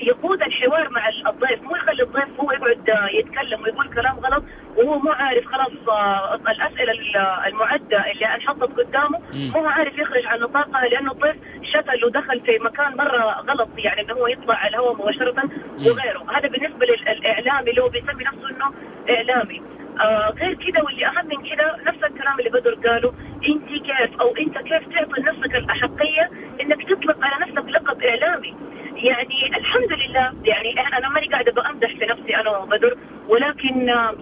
يقود 0.00 0.42
الحوار 0.42 0.88
مع 0.90 1.08
الضيف؟ 1.30 1.62
مو 1.62 1.76
يخلي 1.76 2.02
الضيف 2.02 2.40
هو 2.40 2.52
يقعد 2.52 3.10
يتكلم 3.14 3.62
ويقول 3.62 3.94
كلام 3.94 4.18
غلط 4.18 4.44
وهو 4.76 4.98
مو 4.98 5.10
عارف 5.10 5.44
خلاص 5.46 5.88
آه، 5.88 6.34
الأسئلة 6.34 6.92
ال- 6.92 7.16
المعدة 7.46 8.10
اللي 8.12 8.26
أنحطت 8.34 8.62
قدامه. 8.78 9.18
مو 9.54 9.66
عارف 9.66 9.98
يخرج 9.98 10.26
عن 10.26 10.40
نطاقها 10.40 10.88
لأنه 10.88 11.12
الضيف 11.12 11.36
شتل 11.62 12.04
ودخل 12.04 12.40
في 12.40 12.58
مكان 12.64 12.96
مرة 12.96 13.40
غلط 13.48 13.68
يعني 13.78 14.00
انه 14.00 14.14
هو 14.14 14.26
يطلع 14.26 14.54
على 14.54 14.68
الهواء 14.70 14.94
مباشرة 14.94 15.42
وغيره. 15.86 16.38
هذا 16.38 16.48
بالنسبة 16.48 16.86
للاعلامي 16.86 17.70
اللي 17.70 17.82
هو 17.82 17.88
بيسمي 17.88 18.24
نفسه 18.24 18.50
إنه 18.50 18.72
إعلامي. 19.16 19.62
آه 20.00 20.30
غير 20.40 20.54
كده 20.54 20.82
واللي 20.84 21.06
اهم 21.06 21.26
من 21.26 21.50
كده 21.50 21.76
نفس 21.86 22.04
الكلام 22.04 22.38
اللي 22.38 22.50
بدر 22.50 22.74
قاله 22.74 23.12
انت 23.48 23.68
كيف 23.68 24.20
أو 24.20 24.36
انت 24.36 24.58
كيف 24.58 24.82
تعطي 24.94 25.20
لنفسك 25.20 25.54
الاحقيه 25.54 26.30
انك 26.60 26.88
تطلق 26.88 27.16
على 27.24 27.46
نفسك 27.46 27.68
لقب 27.68 28.02
اعلامي 28.02 28.54
يعني 28.96 29.56
الحمد 29.58 29.92
لله 29.92 30.32
يعني 30.44 30.96
أنا 30.98 31.08
ماني 31.08 31.26
قاعدة 31.26 31.52
بامدح 31.52 31.88
في 31.98 32.06
نفسي 32.06 32.36
أنا 32.36 32.58
وبدر 32.58 32.96
ولكن 33.28 33.90
آه، 33.90 34.12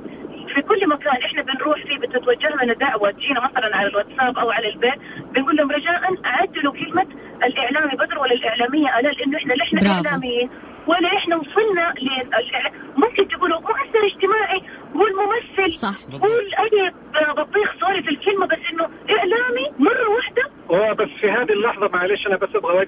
في 0.55 0.63
كل 0.63 0.89
مكان 0.89 1.17
إحنا 1.25 1.43
بنروح 1.43 1.83
فيه 1.87 1.99
بتتوجه 1.99 2.49
لنا 2.63 2.73
دعوه 2.75 3.11
تجينا 3.11 3.41
مثلا 3.41 3.77
على 3.77 3.89
الواتساب 3.89 4.39
أو 4.39 4.51
على 4.51 4.69
البيت 4.69 4.99
بنقول 5.35 5.57
لهم 5.57 5.71
رجاء 5.71 6.01
عدلوا 6.25 6.73
كلمه 6.73 7.07
الاعلامي 7.45 7.97
بدر 7.97 8.19
ولا 8.19 8.33
الاعلاميه 8.33 8.99
الاء 8.99 9.15
لأنه 9.19 9.37
إحنا 9.39 9.53
لا 9.55 9.65
إحنا 9.65 9.81
برافو. 9.81 10.07
اعلاميين 10.09 10.51
ولا 10.87 11.09
إحنا 11.17 11.37
وصلنا 11.37 11.95
للإعلام 12.03 12.73
ممكن 12.97 13.29
تقولوا 13.29 13.61
مؤثر 13.61 14.07
اجتماعي 14.07 14.61
قول 14.95 15.11
ممثل 15.17 15.73
صح. 15.73 16.19
قول 16.21 16.45
اي 16.59 16.91
بطيخ 17.37 17.75
سوري 17.81 18.03
في 18.03 18.09
الكلمة 18.11 18.47
بس 18.47 18.59
انه 18.73 18.85
اعلامي 19.19 19.71
مره 19.79 20.09
واحدة 20.17 20.43
هو 20.71 20.95
بس 20.95 21.09
في 21.21 21.31
هذه 21.31 21.53
اللحظة 21.53 21.89
معلش 21.89 22.27
أنا 22.27 22.37
بس 22.37 22.49
أبغى 22.57 22.79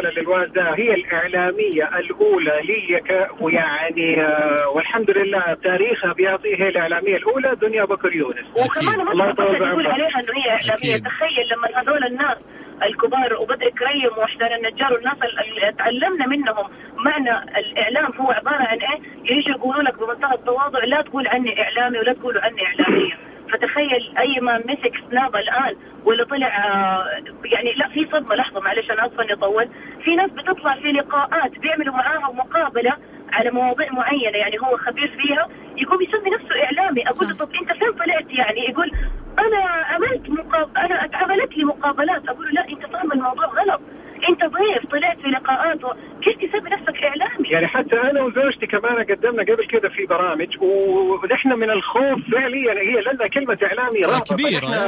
أوجه 0.00 0.08
رسالة 0.08 0.22
للوالدة 0.22 0.62
هي 0.74 0.94
الإعلامية 0.94 1.98
الأولى 1.98 2.60
لي 2.64 3.00
ك- 3.00 3.28
ويعني 3.40 4.22
آه، 4.22 4.68
والحمد 4.68 5.10
لله 5.10 5.56
تاريخها 5.64 6.12
بيعطيه 6.12 6.56
هي 6.56 6.68
الإعلامية 6.68 7.16
الأولى 7.16 7.56
دنيا 7.62 7.84
بكر 7.84 8.12
يونس 8.16 8.46
وكمان 8.56 9.00
الله 9.08 9.32
بعمرك. 9.32 9.86
عليها 9.86 10.20
إنه 10.20 10.32
هي 10.44 10.50
إعلامية 10.50 10.94
أكيد. 10.94 11.04
تخيل 11.06 11.46
لما 11.52 11.80
هذول 11.82 12.04
الناس 12.04 12.36
الكبار 12.82 13.34
وبدر 13.40 13.68
كريم 13.70 14.10
وحسين 14.18 14.52
النجار 14.56 14.92
والناس 14.92 15.16
اللي 15.22 15.72
تعلمنا 15.78 16.26
منهم 16.26 16.70
معنى 17.04 17.58
الإعلام 17.58 18.12
هو 18.20 18.30
عبارة 18.30 18.62
عن 18.62 18.78
إيه؟ 18.78 19.00
يجي 19.36 19.50
يقولوا 19.50 19.82
لك 19.82 19.98
بمنتهى 19.98 20.34
التواضع 20.34 20.84
لا 20.84 21.02
تقول 21.02 21.28
عني 21.28 21.62
إعلامي 21.62 21.98
ولا 21.98 22.12
تقولوا 22.12 22.42
عني 22.42 22.62
إعلامية 22.66 23.12
فتخيل 23.52 24.18
أي 24.18 24.40
ما 24.40 24.58
مسك 24.58 24.92
سناب 25.10 25.36
الآن 25.36 25.76
ولا 26.04 26.24
طلع 26.24 26.46
آه، 26.66 27.06
يعني 27.44 27.72
لا 27.72 27.88
في 27.88 28.06
صدمة 28.12 28.34
لحظة 28.34 28.60
معلش 28.60 28.90
أنا 28.90 29.06
آسفة 29.06 29.22
إني 29.22 29.32
اطول 29.32 29.68
في 30.04 30.16
ناس 30.16 30.30
بتطلع 30.30 30.74
في 30.74 30.92
لقاءات 30.92 31.58
بيعملوا 31.58 31.94
معاها 31.94 32.32
مقابلة 32.32 32.92
على 33.32 33.50
مواضيع 33.50 33.92
معينة 33.92 34.38
يعني 34.38 34.58
هو 34.60 34.76
خبير 34.76 35.08
فيها 35.08 35.48
يقوم 35.76 36.02
يسمي 36.02 36.30
نفسه 36.30 36.64
إعلامي. 36.64 37.08
أقول 37.08 37.28
له. 37.28 37.36
طب 37.36 37.48
أنت 37.54 37.72
فين 37.72 37.92
طلعت 37.92 38.26
يعني؟ 38.30 38.60
يقول 38.70 38.92
أنا 39.38 39.58
عملت 39.64 40.30
مقاب... 40.30 40.68
أنا 40.76 41.04
اتعملت 41.04 41.56
لي 41.56 41.64
مقابلات 41.64 42.28
أقول 42.28 42.46
له 42.46 42.52
لا 42.52 42.68
أنت 42.68 42.86
فاهم 42.86 43.12
الموضوع 43.12 43.46
غلط. 43.46 43.80
انت 44.28 44.40
ضيف 44.54 44.90
طلعت 44.92 45.18
في 45.22 45.28
لقاءات. 45.28 45.78
كيف 46.24 46.36
تسمي 46.36 46.70
نفسك 46.70 47.02
إعلامي 47.04 47.48
يعني 47.50 47.66
حتى 47.66 47.96
أنا 48.10 48.22
وزوجتي 48.22 48.66
كمان 48.66 48.96
قدمنا 49.10 49.42
قبل 49.42 49.66
كده 49.72 49.88
في 49.88 50.06
برامج 50.06 50.48
ونحن 50.62 51.48
من 51.52 51.70
الخوف 51.70 52.18
فعليا 52.32 52.72
هي 52.72 53.00
لنا 53.12 53.26
كلمة 53.34 53.58
إعلامي 53.62 54.00
رابطة 54.04 54.36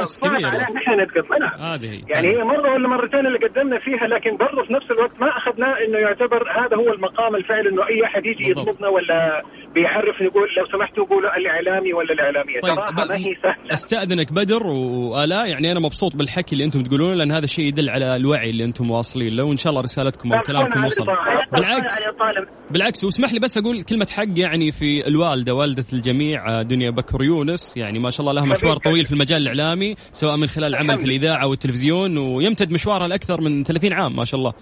يس، 0.01 0.07
صعب 0.07 0.31
كبيرة. 0.31 0.47
علينا 0.47 0.71
نحن 0.71 0.99
نتقبلها 1.01 1.55
هذه 1.75 1.85
هي 1.91 2.01
يعني 2.07 2.27
هي 2.27 2.43
مرة 2.43 2.73
ولا 2.73 2.87
مرتين 2.87 3.25
اللي 3.27 3.39
قدمنا 3.47 3.79
فيها 3.79 4.07
لكن 4.07 4.37
برضه 4.37 4.63
في 4.63 4.73
نفس 4.73 4.91
الوقت 4.91 5.19
ما 5.21 5.37
اخذناه 5.37 5.73
إنه 5.87 5.97
يعتبر 5.97 6.41
هذا 6.59 6.77
هو 6.77 6.93
المقام 6.93 7.35
الفعلي 7.35 7.69
إنه 7.69 7.87
أي 7.87 8.05
أحد 8.05 8.25
يجي. 8.25 8.51
يطلبنا 8.51 8.87
ولا 8.87 9.43
بيعرف 9.75 10.21
يقول 10.21 10.49
لو 10.57 10.65
سمحتوا 10.65 11.05
قولوا 11.05 11.37
الإعلامي 11.37 11.93
ولا 11.93 12.13
الإعلامية 12.13 12.59
طيب 12.59 12.75
تراها 12.75 12.91
ب- 12.91 13.09
ما 13.09 13.15
هي 13.15 13.35
سهلة 13.43 13.73
استأذنك 13.73 14.33
بدر 14.33 14.63
وآلاء 14.67 15.47
يعني 15.49 15.71
أنا 15.71 15.79
مبسوط 15.79 16.15
بالحكي 16.15 16.53
اللي 16.53 16.65
أنتم 16.65 16.83
تقولونه 16.83 17.13
لأن 17.15 17.31
هذا 17.31 17.45
الشيء 17.45 17.65
يدل 17.65 17.89
على 17.89 18.15
الوعي 18.15 18.49
اللي 18.49 18.63
أنتم 18.63 18.91
واصلين 18.91 19.22
له 19.29 19.43
وان 19.43 19.57
شاء 19.57 19.71
الله 19.71 19.81
رسالتكم 19.81 20.33
أو 20.33 20.41
كلامكم 20.41 20.85
وصل. 20.85 21.05
بالعكس. 21.51 21.93
بالعكس 22.71 23.03
واسمح 23.03 23.33
لي 23.33 23.39
بس 23.39 23.57
أقول 23.57 23.83
كلمة 23.83 24.07
حق 24.11 24.23
يعني 24.35 24.71
في 24.71 25.07
الوالدة 25.07 25.53
والدة 25.53 25.85
الجميع 25.93 26.59
آه، 26.59 26.61
دنيا 26.61 26.89
بكر 26.89 27.23
يونس. 27.23 27.77
يعني 27.77 27.99
ما 27.99 28.09
شاء 28.09 28.21
الله 28.21 28.33
لها 28.33 28.45
مشوار. 28.45 28.77
طويل 28.77 29.05
في 29.05 29.11
المجال 29.11 29.41
الإعلامي 29.41 29.95
سواء 30.13 30.37
من 30.37 30.47
خلال 30.47 30.67
العمل 30.67 30.97
في 30.97 31.05
الإذاعة 31.05 31.47
والتلفزيون 31.47 32.17
ويمتد 32.17 32.71
مشوارها 32.71 33.07
لأكثر 33.07 33.41
من 33.41 33.63
30 33.63 33.93
عام 33.93 34.15
ما 34.15 34.25
شاء 34.25 34.39
الله. 34.39 34.53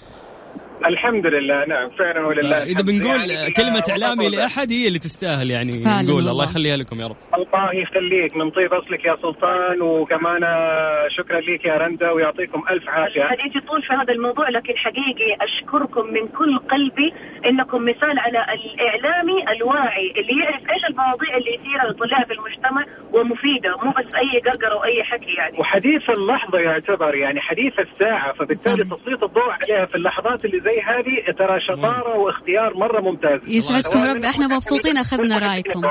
الحمد 0.86 1.26
لله 1.28 1.66
نعم 1.66 1.90
فعلا 1.90 2.28
ولله 2.28 2.58
إذا 2.58 2.72
الحمد. 2.72 2.86
بنقول 2.86 3.30
يعني 3.30 3.52
كلمة 3.54 3.84
آه، 3.90 3.92
إعلامي 3.92 4.30
لأحد 4.30 4.72
هي 4.72 4.88
اللي 4.88 5.00
تستاهل 5.00 5.52
يعني 5.52 5.72
نقول. 6.08 6.28
الله 6.30 6.44
يخليها 6.44 6.78
لكم 6.78 7.00
يا 7.02 7.08
رب 7.08 7.16
الله 7.38 7.76
يخليك 7.76 8.38
من 8.38 8.50
طيب 8.50 8.74
أصلك 8.74 9.06
يا 9.06 9.16
سلطان 9.22 9.82
وكمان 9.82 10.44
آه، 10.44 11.08
شكرا 11.18 11.40
لك 11.40 11.66
يا 11.66 11.78
رندا 11.78 12.12
ويعطيكم 12.12 12.64
ألف 12.72 12.90
عافية 12.90 13.24
الحديث 13.24 13.56
يطول 13.56 13.82
في 13.82 13.94
هذا 13.94 14.14
الموضوع 14.14 14.50
لكن 14.50 14.74
حقيقي 14.78 15.30
أشكركم 15.42 16.06
من 16.14 16.28
كل 16.28 16.58
قلبي 16.74 17.14
إنكم 17.46 17.82
مثال 17.86 18.20
على 18.20 18.40
الاعلامي 18.54 19.38
الواعي 19.56 20.08
اللي 20.18 20.44
يعرف 20.44 20.62
إيش 20.74 20.84
المواضيع 20.90 21.38
اللي 21.38 21.52
يثيرها 21.56 21.86
ويطلعها 21.88 22.26
في 22.26 22.34
المجتمع 22.34 22.84
ومفيدة 23.14 23.70
مو 23.84 23.92
بس 23.92 24.16
أي 24.16 24.40
قرقرة 24.40 24.76
وأي 24.80 25.04
حكي 25.04 25.34
يعني 25.38 25.58
وحديث 25.60 26.10
اللحظة 26.18 26.60
يعتبر 26.60 27.16
يعني 27.16 27.40
حديث 27.42 27.74
الساعة 27.80 28.34
فبالتالي. 28.34 28.84
تسليط 28.84 29.24
الضوء 29.24 29.52
عليها 29.62 29.86
في 29.86 29.96
اللحظات 29.96 30.46
اللي 30.46 30.60
زي 30.60 30.71
هذه 30.90 31.38
ترى 31.38 31.60
شطارة 31.68 32.18
واختيار 32.18 32.74
مرة 32.78 33.02
ممتاز. 33.02 33.40
يسعدكم 33.48 34.04
رب 34.04 34.24
إحنا 34.24 34.48
مبسوطين 34.48 34.98
أخذنا 34.98 35.40
رأيكم. 35.40 35.82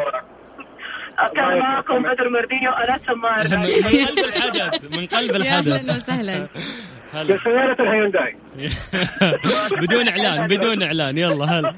كان 1.36 1.58
معكم 1.58 2.02
بدر 2.02 2.28
مرديني 2.30 2.68
وأنا 2.68 2.98
سمار 2.98 3.58
من 3.58 3.82
قلب 3.84 4.18
الحدث 4.18 4.98
من 4.98 5.06
قلب 5.06 5.44
يا 5.44 5.58
أهلا 5.58 5.76
الحدث 5.76 5.96
وسهلا. 5.96 6.48
هلا. 7.12 7.36
بسيارة 7.36 7.76
الهيونداي. 7.82 8.36
بدون 9.82 10.08
إعلان 10.08 10.46
بدون 10.46 10.82
إعلان. 10.82 11.18
يلا 11.18 11.44
هلا. 11.44 11.74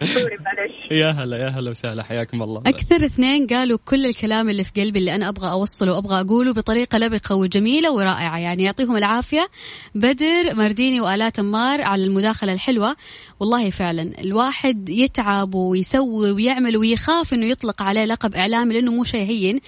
سوري 0.00 0.36
معلش 0.44 0.90
يا 0.90 1.10
هلا 1.10 1.36
يا 1.36 1.48
هلا 1.48 1.70
وسهلا. 1.70 2.02
حياكم 2.02 2.42
الله. 2.42 2.60
أكثر 2.66 2.96
اثنين 3.04 3.46
قالوا 3.46 3.78
كل 3.84 4.06
الكلام 4.06 4.48
اللي 4.48 4.64
في 4.64 4.70
قلبي 4.82 4.98
اللي 4.98 5.14
أنا 5.14 5.28
أبغى 5.28 5.50
أوصله 5.50 5.92
وأبغى 5.92 6.20
أقوله 6.20 6.52
بطريقة 6.52 6.98
لبقة 6.98 7.34
وجميلة 7.34 7.92
ورائعة. 7.92 8.38
يعني 8.38 8.64
يعطيهم 8.64 8.96
العافية. 8.96 9.48
بدر 9.94 10.54
مرديني 10.54 11.00
وآلاء 11.00 11.28
تمار 11.28 11.82
على 11.82 12.04
المداخلة 12.04 12.52
الحلوة. 12.52 12.96
والله 13.40 13.70
فعلا 13.70 14.10
الواحد 14.20 14.88
يتعب 14.88 15.54
ويسوي 15.54 16.32
ويعمل 16.32 16.76
ويخاف 16.76 17.34
إنه 17.34 17.46
يطلق 17.46 17.82
عليه 17.82 18.04
لقب 18.04 18.34
إعلامي 18.34 18.74
لأنه 18.74 18.92
مو 18.92 19.04
شيء 19.04 19.28
هين. 19.28 19.60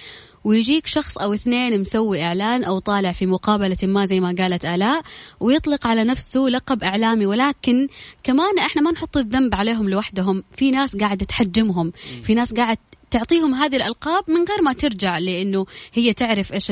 ويجيك 0.43 0.87
شخص 0.87 1.17
أو 1.17 1.33
اثنين 1.33 1.81
مسوي 1.81 2.23
إعلان 2.23 2.63
أو 2.63 2.79
طالع 2.79 3.11
في 3.11 3.25
مقابلة 3.25 3.77
ما 3.83 4.05
زي 4.05 4.19
ما 4.19 4.35
قالت 4.37 4.65
آلاء 4.65 5.01
ويطلق 5.39 5.87
على 5.87 6.03
نفسه 6.03 6.39
لقب 6.39 6.83
إعلامي. 6.83 7.25
ولكن 7.25 7.87
كمان 8.23 8.59
إحنا 8.59 8.81
ما 8.81 8.91
نحط 8.91 9.17
الذنب 9.17 9.55
عليهم 9.55 9.89
لوحدهم. 9.89 10.43
في 10.51 10.71
ناس 10.71 10.95
قاعدة 10.95 11.25
تحجمهم. 11.25 11.91
في 12.23 12.33
ناس 12.33 12.53
قاعد 12.53 12.77
تعطيهم 13.11 13.53
هذه 13.53 13.75
الألقاب 13.75 14.23
من 14.29 14.45
غير 14.49 14.61
ما 14.63 14.73
ترجع 14.73 15.17
لأنه 15.17 15.65
هي 15.93 16.13
تعرف 16.13 16.53
إيش 16.53 16.71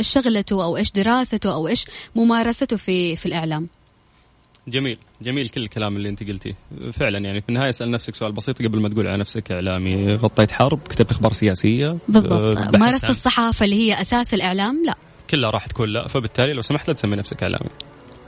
شغلته 0.00 0.64
أو 0.64 0.76
إيش 0.76 0.92
دراسته 0.92 1.54
أو 1.54 1.68
إيش 1.68 1.86
ممارسته 2.14 2.76
في 2.76 3.16
في 3.16 3.26
الإعلام. 3.26 3.68
جميل. 4.68 4.98
جميل 5.24 5.48
كل 5.48 5.62
الكلام 5.62 5.96
اللي 5.96 6.08
انت 6.08 6.22
قلتيه. 6.28 6.54
فعلا 6.92 7.18
يعني 7.18 7.40
في 7.40 7.48
النهاية 7.48 7.68
اسأل 7.68 7.90
نفسك 7.90 8.14
سؤال 8.14 8.32
بسيط 8.32 8.62
قبل 8.62 8.80
ما 8.80 8.88
تقول 8.88 9.06
على 9.08 9.18
نفسك 9.18 9.52
إعلامي. 9.52 10.14
غطيت 10.14 10.52
حرب 10.52 10.78
كتبت 10.88 11.10
أخبار 11.10 11.32
سياسية 11.32 11.96
بالضبط. 12.08 12.56
بحثت 12.56 12.76
مارست 12.76 13.10
الصحافة 13.10 13.64
اللي 13.64 13.76
هي 13.76 14.00
أساس 14.00 14.34
الإعلام 14.34 14.82
لا. 14.86 14.94
كلها 15.30 15.50
راح 15.50 15.66
تكون 15.66 15.88
لا. 15.88 16.08
فبالتالي 16.08 16.52
لو 16.52 16.60
سمحت 16.60 16.88
لا 16.88 16.94
تسمي 16.94 17.16
نفسك 17.16 17.42
إعلامي. 17.42 17.70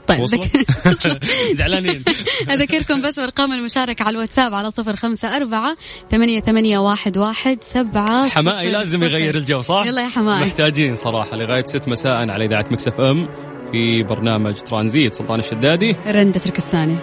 طيب؟ 0.07 0.25
زعلانين. 1.59 2.03
أذكركم 2.51 3.01
بس 3.01 3.19
بأرقام 3.19 3.53
المشاركة 3.53 4.03
على 4.03 4.13
الواتساب 4.13 4.53
على 4.53 4.71
صفر 4.71 4.95
خمسة 4.95 5.35
أربعة 5.35 5.77
ثمانية, 6.11 6.39
ثمانية 6.39 6.77
واحد, 6.77 7.17
واحد 7.17 7.57
سبعة 7.63 8.29
حمائي 8.29 8.71
لازم. 8.71 9.03
يغير 9.03 9.35
الجو 9.37 9.61
صح؟ 9.61 9.83
يلا 9.85 10.01
يا 10.01 10.07
حمائي. 10.07 10.45
محتاجين 10.45 10.95
صراحة 10.95 11.37
لغاية 11.37 11.65
6 11.65 11.91
مساء 11.91 12.29
على 12.29 12.45
إذاعة 12.45 12.65
مكس 12.71 12.94
إف 12.94 13.01
إم. 13.01 13.29
في 13.71 14.03
برنامج 14.03 14.53
ترانزيت 14.53 15.13
سلطان 15.13 15.39
الشدادي. 15.39 15.95
رندة 16.07 16.39
تركستاني 16.39 16.95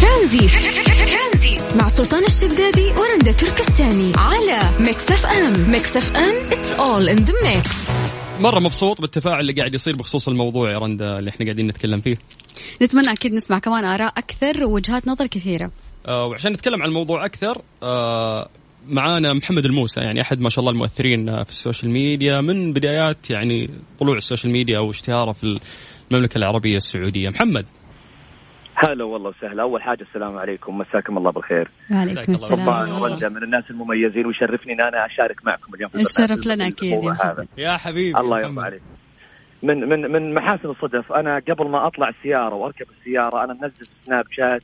ترانزيت. 0.00 0.50
مع 1.76 1.88
سلطان 1.88 2.24
الشدادي 2.24 2.86
ورندا 2.90 3.32
تركستاني 3.32 4.12
على 4.16 4.60
ميكس 4.80 5.10
اف 5.10 5.26
ام 5.26 5.70
ميكس 5.70 5.96
اف 5.96 6.16
ام 6.16 6.52
it's 6.52 6.74
all 6.80 7.08
in 7.08 7.16
the 7.16 7.34
mix 7.44 7.90
مرة 8.40 8.60
مبسوط 8.60 9.00
بالتفاعل 9.00 9.40
اللي 9.40 9.52
قاعد 9.52 9.74
يصير 9.74 9.96
بخصوص 9.96 10.28
الموضوع 10.28 10.70
يا 10.72 10.78
رندا 10.78 11.18
اللي 11.18 11.30
إحنا 11.30 11.46
قاعدين 11.46 11.66
نتكلم 11.66 12.00
فيه. 12.00 12.18
نتمنى 12.82 13.12
أكيد 13.12 13.32
نسمع 13.32 13.58
كمان 13.58 13.84
آراء 13.84 14.12
أكثر 14.18 14.64
ووجهات 14.64 15.08
نظر 15.08 15.26
كثيرة. 15.26 15.70
آه 16.06 16.26
وعشان 16.26 16.52
نتكلم 16.52 16.82
عن 16.82 16.88
الموضوع 16.88 17.24
أكثر 17.24 17.62
آه 17.82 18.48
معانا 18.88 19.32
محمد 19.32 19.64
الموسى 19.64 20.00
يعني 20.00 20.20
أحد 20.20 20.40
ما 20.40 20.48
شاء 20.48 20.60
الله 20.60 20.72
المؤثرين 20.72 21.44
في 21.44 21.50
ال 21.50 21.56
social 21.56 21.92
media 21.92 22.40
من 22.40 22.72
بدايات 22.72 23.30
يعني 23.30 23.70
طلوع 24.00 24.16
ال 24.16 24.21
social 24.21 24.52
media 24.52 24.78
واشتهاره 24.78 25.32
في 25.32 25.58
المملكة 26.10 26.38
العربية 26.38 26.76
السعودية. 26.76 27.28
محمد. 27.28 27.66
هلا 28.74 29.04
والله 29.04 29.30
وسهلا. 29.30 29.62
أول 29.62 29.82
حاجة 29.82 30.02
السلام 30.02 30.36
عليكم. 30.38 30.78
مساكم 30.78 31.18
الله 31.18 31.30
بالخير. 31.30 31.70
وعليكم 31.92 32.34
الله 32.34 32.48
طبعا 32.48 32.82
السلام 32.82 33.02
ورندا 33.02 33.28
من 33.28 33.42
الناس 33.42 33.64
المميزين 33.70 34.26
ويشرفني 34.26 34.72
إن 34.72 34.80
أنا 34.80 35.06
أشارك 35.06 35.44
معكم 35.44 35.74
اليوم 35.74 35.90
في 35.90 36.00
الشرف 36.00 36.46
لنا 36.46 36.66
أكيد 36.68 37.04
يا. 37.04 37.12
هذا. 37.12 37.46
يا 37.58 37.76
حبيبي 37.76 38.18
الله. 38.18 38.40
يرضى 38.40 38.60
عليك. 38.60 38.82
من 39.62 39.88
من 39.88 40.00
من 40.12 40.34
محاسن 40.34 40.68
الصدف 40.68 41.12
أنا 41.12 41.42
قبل 41.48 41.68
ما 41.70 41.86
أطلع 41.86 42.08
السيارة 42.08 42.54
وأركب 42.54 42.86
السيارة 42.98 43.44
أنا 43.44 43.52
منزل 43.52 43.86
سناب 44.06 44.24
شات 44.30 44.62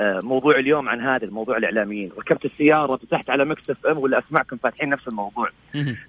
موضوع 0.00 0.58
اليوم 0.58 0.88
عن 0.88 1.00
هذا 1.00 1.24
الموضوع 1.24 1.56
الإعلاميين. 1.56 2.10
ركبت 2.18 2.44
السيارة 2.44 2.96
فتحت 2.96 3.30
على 3.30 3.44
مكس 3.44 3.70
اف 3.70 3.86
ام 3.86 3.98
ولا 3.98 4.18
أسمعكم 4.18 4.56
فاتحين 4.56 4.88
نفس 4.88 5.08
الموضوع. 5.08 5.48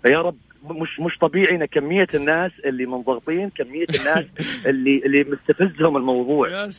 فيا 0.03 0.19
رب 0.19 0.37
مش 0.69 0.99
مش 0.99 1.17
طبيعي 1.17 1.55
إن 1.55 1.65
كمية 1.65 2.07
الناس 2.13 2.51
اللي 2.65 2.85
منضغطين 2.85 3.49
كمية 3.49 3.87
الناس 3.99 4.25
اللي 4.69 5.01
اللي 5.05 5.23
مستفزهم 5.23 5.97
الموضوع. 5.97 6.69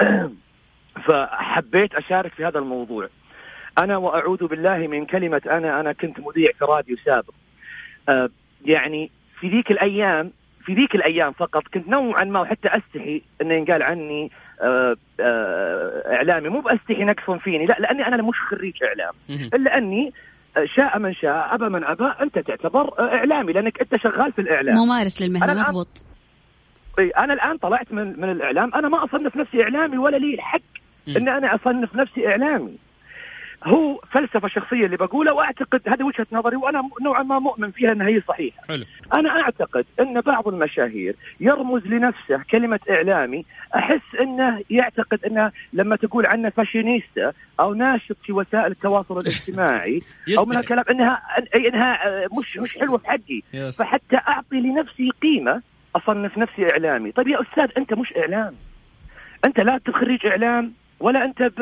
فحبيت 1.06 1.94
أشارك 1.94 2.32
في 2.32 2.44
هذا 2.44 2.58
الموضوع. 2.58 3.08
أنا 3.78 3.96
وأعوذ 3.96 4.46
بالله 4.46 4.76
من 4.76 5.06
كلمة 5.06 5.42
أنا 5.46 5.80
أنا 5.80 5.92
كنت 5.92 6.20
مذيع 6.20 6.46
في 6.58 6.64
راديو 6.64 6.96
سابق. 7.04 7.34
آه 8.08 8.28
يعني 8.64 9.10
في 9.40 9.48
ذيك 9.48 9.70
الأيام 9.70 10.32
في 10.64 10.74
ذيك 10.74 10.94
الأيام 10.94 11.32
فقط 11.32 11.62
كنت 11.74 11.88
نوعا 11.88 12.24
ما 12.24 12.40
وحتى 12.40 12.68
أستحي 12.68 13.22
انه 13.42 13.54
ينقال 13.54 13.82
عني 13.82 14.30
آه 14.60 14.96
آه 15.20 16.14
إعلامي. 16.14 16.48
مو 16.48 16.60
بأستحي 16.60 17.04
نقصا 17.04 17.36
فيني 17.38 17.66
لا 17.66 17.76
لأني 17.80 18.06
أنا 18.06 18.22
مش 18.22 18.36
خريج 18.50 18.74
إعلام. 18.84 19.14
إلا 19.54 19.78
أني 19.78 20.12
شاء 20.76 20.98
من 20.98 21.14
شاء 21.14 21.54
أبى 21.54 21.68
من 21.68 21.84
أبى 21.84 22.04
أنت 22.22 22.38
تعتبر 22.38 22.98
آه، 22.98 23.14
إعلامي 23.14 23.52
لأنك 23.52 23.80
أنت 23.80 23.96
شغال 24.02 24.32
في 24.32 24.40
الإعلام. 24.40 24.76
ممارس 24.76 25.22
للمهنة 25.22 25.52
أنا 25.52 25.64
الآن- 25.64 25.68
مضبوط. 25.68 25.88
أنا 27.18 27.32
الآن 27.32 27.56
طلعت 27.56 27.92
من 27.92 28.20
من 28.20 28.30
الإعلام. 28.30 28.74
أنا 28.74 28.88
ما 28.88 29.04
أصنف 29.04 29.36
نفسي 29.36 29.62
إعلامي 29.62 29.98
ولا 29.98 30.16
لي 30.16 30.34
الحق. 30.34 30.60
ان 31.08 31.28
أنا 31.28 31.54
أصنف 31.54 31.94
نفسي 31.96 32.28
إعلامي. 32.28 32.76
هو 33.66 34.00
فلسفة 34.12 34.48
شخصية 34.48 34.86
اللي 34.86 34.96
بقولها 34.96 35.32
وأعتقد 35.32 35.80
هذه 35.88 36.02
وجهة 36.02 36.26
نظري 36.32 36.56
وأنا 36.56 36.82
نوعا 37.02 37.22
ما 37.22 37.38
مؤمن 37.38 37.70
فيها 37.70 37.92
إنها 37.92 38.08
هي 38.08 38.20
صحيحة. 38.28 38.62
حلو. 38.68 38.84
أنا 39.14 39.30
أعتقد 39.42 39.84
إن 40.00 40.20
بعض 40.20 40.48
المشاهير 40.48 41.14
يرمز 41.40 41.86
لنفسه 41.86 42.42
كلمة 42.50 42.80
إعلامي 42.90 43.44
أحس 43.76 44.14
إنه 44.20 44.60
يعتقد 44.70 45.24
إنه 45.24 45.52
لما 45.72 45.96
تقول 45.96 46.26
عنه 46.26 46.48
فاشينيستا 46.50 47.32
أو 47.60 47.74
ناشط 47.74 48.16
في 48.24 48.32
وسائل 48.32 48.70
التواصل 48.72 49.18
الاجتماعي 49.18 50.00
أو 50.38 50.44
من 50.44 50.56
يستحي. 50.56 50.56
هالكلام 50.58 50.84
انها 50.90 51.22
إنها 51.56 52.06
آه، 52.06 52.26
مش 52.40 52.58
مش 52.58 52.78
حلوة 52.78 52.98
في 52.98 53.06
حقي. 53.06 53.70
فحتى 53.78 54.16
أعطي 54.28 54.56
لنفسي 54.56 55.10
قيمة 55.22 55.62
أصنف 55.96 56.38
نفسي 56.38 56.62
إعلامي. 56.72 57.12
طيب 57.12 57.28
يا 57.28 57.40
أستاذ 57.42 57.68
أنت 57.78 57.94
مش 57.94 58.12
اعلام 58.16 58.54
أنت 59.46 59.60
لا 59.60 59.74
أنت 59.74 59.90
خريج 59.90 60.26
إعلام 60.26 60.72
ولا 61.04 61.24
أنت 61.24 61.42
ب 61.42 61.60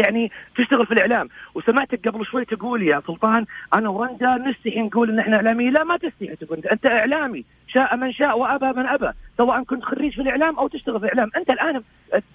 يعني 0.00 0.30
تشتغل 0.56 0.86
في 0.86 0.92
الإعلام. 0.92 1.28
وسمعتك 1.54 2.08
قبل 2.08 2.26
شوي 2.26 2.44
تقول 2.44 2.82
يا 2.82 3.02
سلطان 3.06 3.44
أنا 3.76 3.88
ورندا 3.88 4.30
نستحي 4.46 4.80
نقول 4.80 5.10
إن 5.10 5.18
إحنا 5.18 5.36
إعلاميين. 5.36 5.72
لا 5.72 5.84
ما 5.84 5.96
تستحي 5.96 6.36
تقول. 6.36 6.56
انت, 6.58 6.66
أنت 6.66 6.86
إعلامي. 6.86 7.44
شاء 7.68 7.96
من 7.96 8.12
شاء 8.12 8.38
وأبى 8.38 8.66
من 8.78 8.86
أبى. 8.86 9.10
سواء 9.38 9.62
كنت 9.64 9.84
خريج 9.84 10.12
في 10.12 10.22
الإعلام 10.22 10.58
أو 10.58 10.68
تشتغل 10.68 11.00
في 11.00 11.06
الإعلام. 11.06 11.30
أنت 11.36 11.50
الآن 11.50 11.82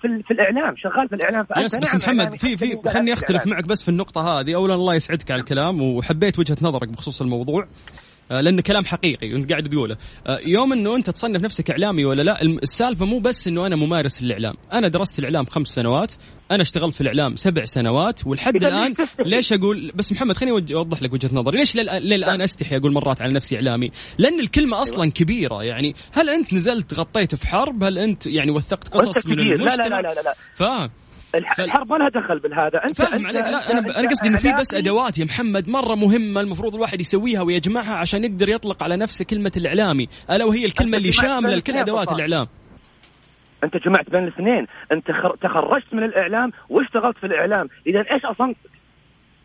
في, 0.01 0.23
في 0.23 0.31
الإعلام 0.31 0.75
شغال 0.77 1.09
في 1.09 1.15
الإعلام. 1.15 1.43
فأنت 1.43 1.65
يس 1.65 1.75
بس 1.75 1.95
نعم 1.95 2.01
محمد. 2.01 2.35
في 2.35 2.55
في 2.55 2.89
خلني 2.89 3.13
أختلف 3.13 3.47
معك 3.47 3.67
بس 3.67 3.83
في 3.83 3.89
النقطة 3.89 4.21
هذه، 4.21 4.55
أولا 4.55 4.73
الله 4.73 4.95
يسعدك 4.95 5.31
على 5.31 5.39
الكلام 5.39 5.81
وحبيت 5.81 6.39
وجهة 6.39 6.57
نظرك 6.61 6.89
بخصوص 6.89 7.21
الموضوع. 7.21 7.67
آه، 8.31 8.41
لأن 8.41 8.61
كلام 8.61 8.85
حقيقي 8.85 9.33
وأنت 9.33 9.49
قاعد 9.49 9.69
تقوله. 9.69 9.97
آه، 10.27 10.39
يوم 10.45 10.73
أنه 10.73 10.95
أنت 10.95 11.09
تصنف 11.09 11.41
نفسك 11.41 11.71
إعلامي 11.71 12.05
ولا 12.05 12.21
لا 12.21 12.41
السالفة 12.41 13.05
مو 13.05 13.19
بس 13.19 13.47
أنه 13.47 13.67
أنا 13.67 13.75
ممارس 13.75 14.23
للإعلام 14.23 14.55
أنا 14.73 14.87
درست 14.87 15.19
الإعلام 15.19 15.45
خمس 15.45 15.67
سنوات 15.67 16.13
أنا 16.51 16.61
اشتغلت 16.61 16.93
في 16.93 17.01
الإعلام 17.01 17.35
سبع 17.35 17.63
سنوات 17.63 18.27
ولحد 18.27 18.55
الآن 18.63 18.93
ليش 19.19 19.53
أقول 19.53 19.91
بس 19.95 20.11
محمد 20.11 20.37
خليني 20.37 20.73
أوضح 20.73 21.01
لك 21.01 21.13
وجهة 21.13 21.29
نظري. 21.33 21.57
ليش 21.57 21.75
للآن, 21.75 22.01
للآن 22.01 22.41
أستحي 22.41 22.77
أقول 22.77 22.91
مرات 22.91 23.21
على 23.21 23.33
نفسي 23.33 23.55
إعلامي؟ 23.55 23.91
لأن 24.17 24.39
الكلمة 24.39 24.81
أصلا 24.81 25.11
كبيرة 25.11 25.63
يعني 25.63 25.95
هل 26.11 26.29
أنت 26.29 26.53
نزلت 26.53 26.93
غطيت 26.93 27.35
في 27.35 27.47
حرب؟ 27.47 27.83
هل 27.83 27.97
أنت 27.97 28.27
يعني 28.27 28.51
وثقت 28.51 28.87
قصص 28.87 29.25
من 29.25 29.33
كبير. 29.33 29.45
لا 29.45 29.55
المجتمع؟ 29.55 29.99
لا 29.99 30.07
لا 30.07 30.13
لا, 30.13 30.21
لا. 30.59 30.89
الحرب 31.35 31.91
ما 31.91 31.97
لها 31.97 32.09
دخل 32.09 32.39
بالهذا. 32.39 32.83
انت 32.85 33.01
فاهم 33.01 33.27
عليك. 33.27 33.45
لا 33.45 33.71
أنا 33.71 33.99
أنا 33.99 34.09
قصدي 34.09 34.29
إنه 34.29 34.37
في 34.37 34.53
بس. 34.59 34.73
أدوات 34.73 35.17
يا 35.17 35.25
محمد 35.25 35.69
مرة 35.69 35.95
مهمة 35.95 36.41
المفروض 36.41 36.75
الواحد 36.75 36.99
يسويها 36.99 37.41
ويجمعها 37.41 37.93
عشان 37.95 38.23
يقدر 38.23 38.49
يطلق 38.49 38.83
على 38.83 38.97
نفسه 38.97 39.25
كلمة 39.25 39.51
الإعلامي. 39.57 40.07
ألا 40.31 40.45
وهي 40.45 40.65
الكلمة 40.65 40.97
اللي 40.97 41.11
شاملة 41.11 41.55
لكل 41.55 41.77
أدوات. 41.77 42.11
الإعلام. 42.11 42.47
أنت 43.63 43.77
جمعت 43.77 44.09
بين 44.09 44.23
الاثنين. 44.23 44.67
أنت 44.91 45.11
خر... 45.11 45.35
تخرجت 45.35 45.93
من 45.93 46.03
الإعلام 46.03 46.51
واشتغلت 46.69 47.17
في 47.17 47.25
الإعلام. 47.25 47.69
إذا 47.87 47.99
إيش 47.99 48.25
اصنتك 48.25 48.57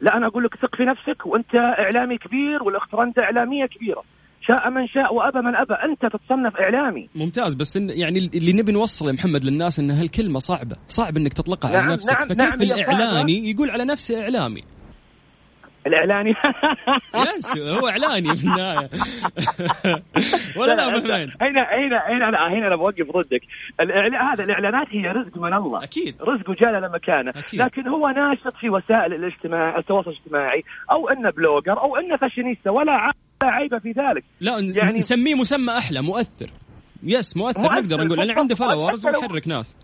لا 0.01 0.17
أنا 0.17 0.27
أقول 0.27 0.45
لك 0.45 0.55
ثق 0.55 0.77
في 0.77 0.85
نفسك 0.85 1.27
وأنت 1.27 1.55
إعلامي 1.55 2.19
كبير 2.19 2.63
والاخت 2.63 2.95
انت 2.95 3.19
إعلامية 3.19 3.67
كبيرة. 3.67 4.03
شاء 4.43 4.71
من 4.71 4.87
شاء 4.89 5.15
وأبى 5.15 5.39
من 5.39 5.57
أبى. 5.57 5.75
أنت 5.75 6.07
تتصنف 6.07 6.57
إعلامي. 6.57 7.09
ممتاز 7.15 7.55
بس 7.55 7.77
إن 7.77 7.91
يعني 7.91 8.19
اللي 8.35 8.53
نبي 8.53 8.73
نوصله 8.73 9.09
يا 9.09 9.15
محمد 9.15 9.45
للناس 9.45 9.79
إن 9.79 9.91
هالكلمة 9.91 10.39
صعبة. 10.39 10.77
صعب 10.89 11.17
إنك 11.17 11.33
تطلقها 11.33 11.71
نعم، 11.71 11.81
على 11.81 11.93
نفسك. 11.93 12.13
نعم، 12.13 12.21
فكيف 12.29 12.39
نعم، 12.39 12.63
الإعلاني 12.63 13.51
يقول 13.51 13.71
على 13.71 13.85
نفسه 13.85 14.23
إعلامي؟ 14.23 14.63
الإعلاني. 15.87 16.35
يس 17.37 17.59
هو 17.59 17.89
إعلاني 17.89 18.37
في 18.37 18.45
النهاية. 18.45 18.89
ولا 20.59 20.75
لا 20.75 20.89
هنا 20.89 21.25
هنا 21.43 22.09
هنا 22.09 22.29
أنا 22.29 22.49
هنا 22.59 22.67
أنا 22.67 22.77
بوقف 22.77 23.11
ضدك. 23.17 23.41
الإعلان 23.81 24.15
هذا 24.15 24.45
الإعلانات 24.45 24.87
هي 24.91 25.09
رزق 25.09 25.39
من 25.39 25.55
الله. 25.55 25.83
أكيد. 25.85 26.15
رزقه 26.23 26.55
جاء 26.55 26.71
له 26.81 26.89
مكانه. 26.89 27.31
أكيد. 27.31 27.61
لكن 27.63 27.89
هو 27.89 28.09
ناشط 28.09 28.57
في 28.57 28.71
وسائل 28.71 29.15
الاجتماع 29.15 29.79
التواصل 29.79 30.11
الاجتماعي 30.11 30.63
أو 30.91 31.09
إنه 31.09 31.31
blogger 31.31 31.81
أو 31.81 31.97
إنه 31.97 32.17
فاشينيستا 32.17 32.71
ولا 32.71 32.93
ع- 32.93 33.09
لا 33.43 33.49
عيب 33.51 33.79
في 33.79 33.89
ذلك. 33.91 34.25
لا 34.41 34.59
يعني- 34.59 34.99
نسميه 34.99 35.35
مسمى 35.35 35.73
أحلى 35.79 36.03
مؤثر. 36.03 36.51
yes 37.03 37.37
مؤثر, 37.37 37.61
مؤثر، 37.61 37.75
نقدر 37.75 37.97
نقول. 38.05 38.19
لأن 38.19 38.39
عنده 38.39 38.55
لو- 39.13 39.19
ويحرك 39.19 39.49
ناس. 39.49 39.77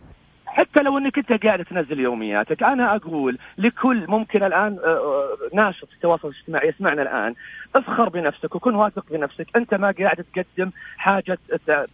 حتى 0.47 0.83
لو 0.83 0.99
إنك 0.99 1.19
أنت 1.19 1.43
قاعد 1.45 1.65
تنزل 1.65 2.01
يومياتك 2.01 2.63
أنا 2.63 2.97
أقول 2.97 3.39
لكل 3.59 4.07
ممكن 4.09 4.43
الآن 4.45 4.79
آه، 4.85 4.87
آه، 4.87 5.29
ناشط 5.55 5.89
في 5.89 5.95
التواصل 5.95 6.29
الاجتماعي 6.29 6.69
يسمعنا 6.69 7.03
الآن. 7.03 7.35
افخر 7.75 8.09
بنفسك 8.09 8.55
وكن 8.55 8.75
واثق 8.75 9.05
بنفسك. 9.11 9.47
أنت 9.57 9.75
ما 9.75 9.95
قاعد 9.99 10.25
تقدم 10.35 10.71
حاجة 10.97 11.39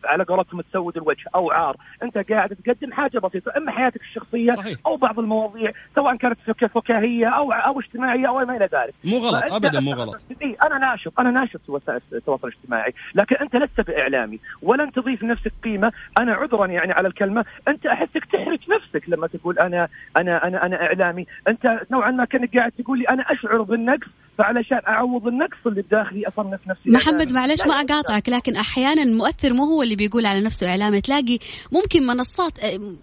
على 0.05 0.25
قولتهم 0.25 0.61
تسود 0.61 0.97
الوجه 0.97 1.25
أو 1.35 1.51
عار. 1.51 1.77
أنت 2.03 2.19
قاعد 2.19 2.57
تقدم 2.65 2.93
حاجة 2.93 3.19
بسيطة. 3.19 3.53
أما 3.57 3.73
حياتك 3.73 4.01
الشخصية 4.01 4.53
صحيح. 4.53 4.79
أو 4.87 4.97
بعض 4.97 5.19
المواضيع 5.19 5.73
سواء 5.95 6.17
كانت 6.17 6.39
فك- 6.47 6.67
فكاهية 6.67 7.27
أو 7.27 7.53
أو 7.53 7.81
اجتماعية 7.81 8.29
أو 8.29 8.39
ما 8.39 8.57
إلى 8.57 8.65
ذلك. 8.73 8.95
مو 9.05 9.19
غلط 9.19 9.53
ابدا 9.53 9.81
مو 9.81 9.93
غلط. 9.93 10.21
إيه 10.43 10.57
أنا 10.67 10.79
ناشط 10.79 11.21
أنا 11.21 11.31
ناشط 11.31 11.61
في 11.67 11.73
وسائل 11.73 12.01
التواصل 12.13 12.49
الاجتماعي. 12.49 12.93
لكن 13.15 13.37
أنت 13.37 13.57
لست 13.57 13.81
بإعلامي 13.81 14.39
ولن 14.63 14.93
تضيف 14.93 15.23
لنفسك 15.23 15.53
قيمة. 15.65 15.93
أنا 16.19 16.35
عذرا 16.35 16.67
يعني 16.67 16.93
على 16.93 17.09
الكلمة. 17.09 17.45
أنت 17.69 17.87
أحسك 17.87 18.25
تحرج 18.25 18.59
نفسك 18.71 19.09
لما 19.09 19.27
تقول 19.27 19.59
أنا 19.59 19.89
أنا 20.19 20.47
أنا 20.47 20.67
أنا 20.67 20.83
إعلامي. 20.83 21.27
أنت 21.49 21.81
نوعا 21.91 22.11
ما 22.11 22.25
كأنك 22.25 22.57
قاعد 22.57 22.73
تقول 22.73 22.99
لي 22.99 23.05
أنا 23.09 23.23
أشعر 23.33 23.63
بالنقص. 23.63 24.09
فعلشان 24.39 24.81
أعوض 24.89 25.27
النقص 25.27 25.67
اللي 25.67 25.83
بداخلي 25.83 26.29
أصنف 26.29 26.61
نفسي. 26.69 26.91
محمد. 26.91 27.33
معلش 27.33 27.67
ما. 27.67 27.75
أقاطعك 27.75 28.29
لكن 28.29 28.57
أحيانا 28.57 29.03
المؤثر 29.03 29.53
مو 29.53 29.65
هو 29.65 29.83
اللي 29.83 29.97
بيقول 29.97 30.27
على 30.27 30.41
نفسه 30.41 30.69
إعلامي. 30.69 31.01
تلاقي 31.01 31.39
ممكن 31.73 32.07
منصات 32.07 32.59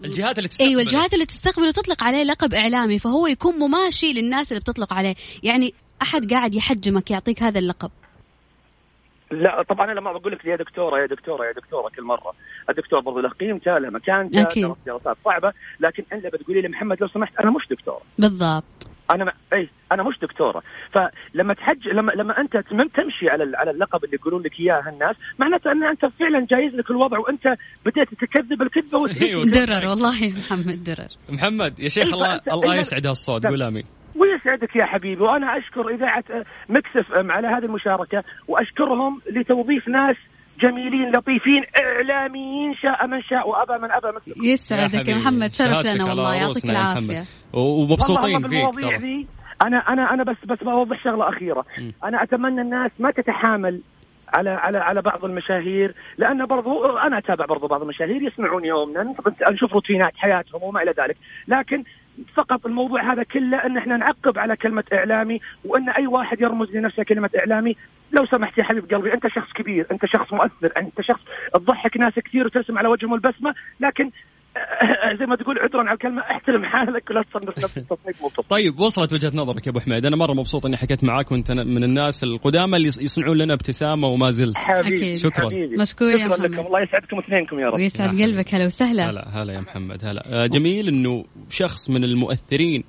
الجهات 0.06 0.38
اللي 0.38 0.50
تستقبل 0.50 0.70
أيوه 0.70 0.82
الجهات 0.82 1.13
اللي 1.13 1.26
تستقبله 1.26 1.72
تطلق 1.72 2.04
عليه 2.04 2.24
لقب 2.24 2.54
إعلامي 2.54 3.00
فهو 3.00 3.28
يكون 3.28 3.56
مماشي 3.60 4.13
للناس 4.13 4.52
اللي 4.52 4.60
بتطلق 4.60 4.94
عليه. 4.94 5.15
يعني 5.44 5.74
أحد 6.02 6.34
قاعد 6.34 6.56
يحجمك 6.56 7.12
يعطيك 7.12 7.44
هذا 7.44 7.60
اللقب. 7.60 7.91
لا 9.32 9.63
طبعا 9.70 9.91
أنا 9.91 10.00
لما 10.00 10.12
بقول 10.13 10.32
لك 10.32 10.46
يا 10.46 10.56
دكتورة 10.56 11.02
يا 11.02 11.06
دكتورة 11.06 11.46
يا 11.46 11.52
دكتورة 11.52 11.89
كل 11.89 12.04
مرة. 12.04 12.34
الدكتور 12.70 13.00
برضه 13.00 13.22
له 13.22 13.30
قيمته 13.30 13.78
له 13.78 13.89
مكانته. 13.89 14.44
درس 14.44 14.78
دراسات 14.86 15.17
صعبة 15.26 15.54
لكن 15.80 16.04
الا 16.13 16.30
بتقولي 16.30 16.62
لي 16.62 16.67
محمد 16.67 17.02
لو 17.02 17.08
سمحت 17.08 17.39
أنا 17.39 17.52
مش 17.52 17.67
دكتور 17.70 18.02
بالضبط. 18.17 18.63
أنا 19.12 19.24
ما... 19.26 19.32
اي 19.54 19.69
أنا 19.91 20.04
مش 20.04 20.19
دكتورة 20.21 20.63
فلما 20.91 21.54
تحج 21.54 21.88
لما 21.88 22.12
لما 22.12 22.39
أنت 22.41 22.58
تم- 22.58 22.88
تمشي 22.88 23.30
على 23.30 23.58
على 23.58 23.71
اللقب 23.71 24.04
اللي 24.04 24.15
يقولون 24.15 24.41
لك 24.43 24.60
اياه 24.60 24.89
الناس 24.89 25.15
معناته 25.39 25.71
أن 25.71 25.84
أنت 25.84 26.06
فعلا 26.06 26.45
جايز 26.52 26.76
لك 26.76 26.91
الوضع 26.91 27.19
وأنت 27.19 27.47
بديت 27.86 28.10
تكذب 28.13 28.62
الكذبة 28.62 28.97
وت... 28.97 29.21
أيوة. 29.21 29.45
درر 29.45 29.89
والله 29.89 30.24
يا 30.24 30.34
محمد 30.39 30.84
درر 30.84 31.08
محمد 31.30 31.80
يا 31.80 31.89
شيخ 31.89 32.04
أيوة، 32.04 32.15
الله 32.15 32.41
الله 32.54 32.63
أيوة. 32.63 32.76
يسعد 32.76 33.06
هالصوت 33.08 33.45
قول 33.47 33.62
آمين 33.62 33.84
ويسعدك 34.15 34.76
يا 34.76 34.86
حبيبي 34.86 35.21
وأنا 35.24 35.58
أشكر 35.58 35.89
إذاعة 35.89 36.24
مكسف 36.69 37.12
على 37.12 37.47
هذه 37.47 37.65
المشاركة 37.65 38.24
وأشكرهم 38.47 39.21
لتوظيف 39.32 39.88
ناس 39.88 40.15
جميلين 40.63 41.12
لطيفين 41.12 41.63
إعلاميين 41.84 42.74
شاء 42.76 43.08
من 43.08 43.21
شاء 43.21 43.50
وأبى 43.50 43.74
من 43.84 43.91
أبى. 43.91 44.08
مثل 44.15 44.45
يسعدك 44.45 45.08
يا. 45.08 45.15
محمد. 45.15 45.54
شرف 45.54 45.86
لنا 45.86 46.06
والله. 46.06 46.36
يعطيك. 46.36 46.65
العافية. 46.65 47.24
ومبسوطين 47.54 48.47
فيك 48.47 48.76
ترى. 48.82 49.26
أنا 49.62 49.78
أنا 49.78 50.13
أنا 50.13 50.24
بس 50.24 50.38
بس 50.45 50.63
بوضح 50.63 51.04
شغلة 51.04 51.30
أخيرة. 51.30 51.65
أنا 52.04 52.24
أتمنى 52.24 52.62
الناس 52.62 52.91
ما 53.00 53.12
تتحامل 53.12 53.82
على 54.34 54.50
على 54.50 54.78
على 54.78 55.02
بعض 55.02 55.26
المشاهير 55.26 55.95
لأن 56.17 56.45
برضو 56.45 56.97
أنا 56.97 57.17
أتابع 57.17 57.45
برضو 57.45 57.67
بعض 57.67 57.82
المشاهير 57.82 58.21
يسمعون 58.21 58.65
يومنا. 58.65 59.15
نشوف 59.52 59.74
روتينات 59.74 60.13
حياتهم 60.17 60.63
وما 60.63 60.82
إلى 60.82 60.91
ذلك. 60.91 61.17
لكن 61.47 61.84
فقط 62.36 62.66
الموضوع 62.66 63.14
هذا 63.14 63.24
كله 63.24 63.58
أن 63.58 63.78
إحنا 63.78 63.98
نعقب 63.98 64.40
على 64.40 64.56
كلمة 64.56 64.84
إعلامي 64.94 65.42
وأن 65.66 65.90
أي 65.90 66.08
واحد 66.08 66.42
يرمز 66.42 66.72
لنفسه 66.72 67.04
كلمة 67.04 67.30
إعلامي. 67.38 67.76
لو 68.12 68.26
سمحت 68.26 68.58
يا 68.58 68.64
حبيب 68.64 68.94
قلبي 68.94 69.14
أنت 69.14 69.28
شخص 69.28 69.54
كبير 69.54 69.86
أنت 69.92 70.06
شخص 70.06 70.34
مؤثر 70.34 70.72
أنت 70.78 71.02
شخص 71.02 71.22
تضحك 71.54 71.98
ناس 71.98 72.14
كثير 72.14 72.46
وترسم 72.46 72.78
على 72.78 72.88
وجههم 72.88 73.14
البسمة 73.14 73.56
لكن 73.80 74.12
زي 75.20 75.26
ما 75.26 75.36
تقول 75.36 75.60
عذرا 75.60 75.82
على 75.82 75.94
الكلمة 75.94 76.22
احترم 76.22 76.65
حالك 76.65 77.10
ولا 77.10 77.24
تصنف 77.24 77.58
نفسك 77.58 77.84
تصنيف 77.89 78.39
طيب 78.50 78.80
وصلت 78.80 79.13
وجهة 79.13 79.32
نظرك 79.36 79.67
يا 79.67 79.72
أبو 79.72 79.80
حميد. 79.80 80.06
أنا 80.06 80.15
مرة 80.15 80.34
مبسوط 80.34 80.65
إني 80.65 80.78
حكيت 80.78 81.04
معاك 81.04 81.32
وأنت 81.32 81.52
من 81.52 81.84
الناس 81.84 82.24
القدامى 82.24 82.78
اللي 82.78 82.88
يصنعون 82.88 83.38
لنا 83.38 83.54
ابتسامة 83.54 84.08
وما 84.08 84.32
زلت. 84.32 84.58
حبيبي. 84.58 85.17
شكراً. 85.17 85.46
حبيبي. 85.46 85.76
مشكور 85.78 86.08
يا 86.08 86.28
محمد. 86.28 86.52
لكم 86.52 86.67
الله 86.67 86.82
يسعدكم 86.82 87.20
اثنينكم 87.20 87.60
يا 87.60 87.65
رب. 87.67 87.74
ويسعد 87.74 88.22
قلبك. 88.22 88.56
هلا 88.56 88.65
وسهلا. 88.65 89.10
هلا 89.10 89.44
هلا 89.44 89.54
يا 89.54 89.60
محمد 89.60 90.06
هلا. 90.06 90.44
آه، 90.44 90.48
جميل 90.48 90.88
إنه 90.88 91.26
شخص 91.50 91.89
من 91.89 92.04
المؤثرين. 92.04 92.84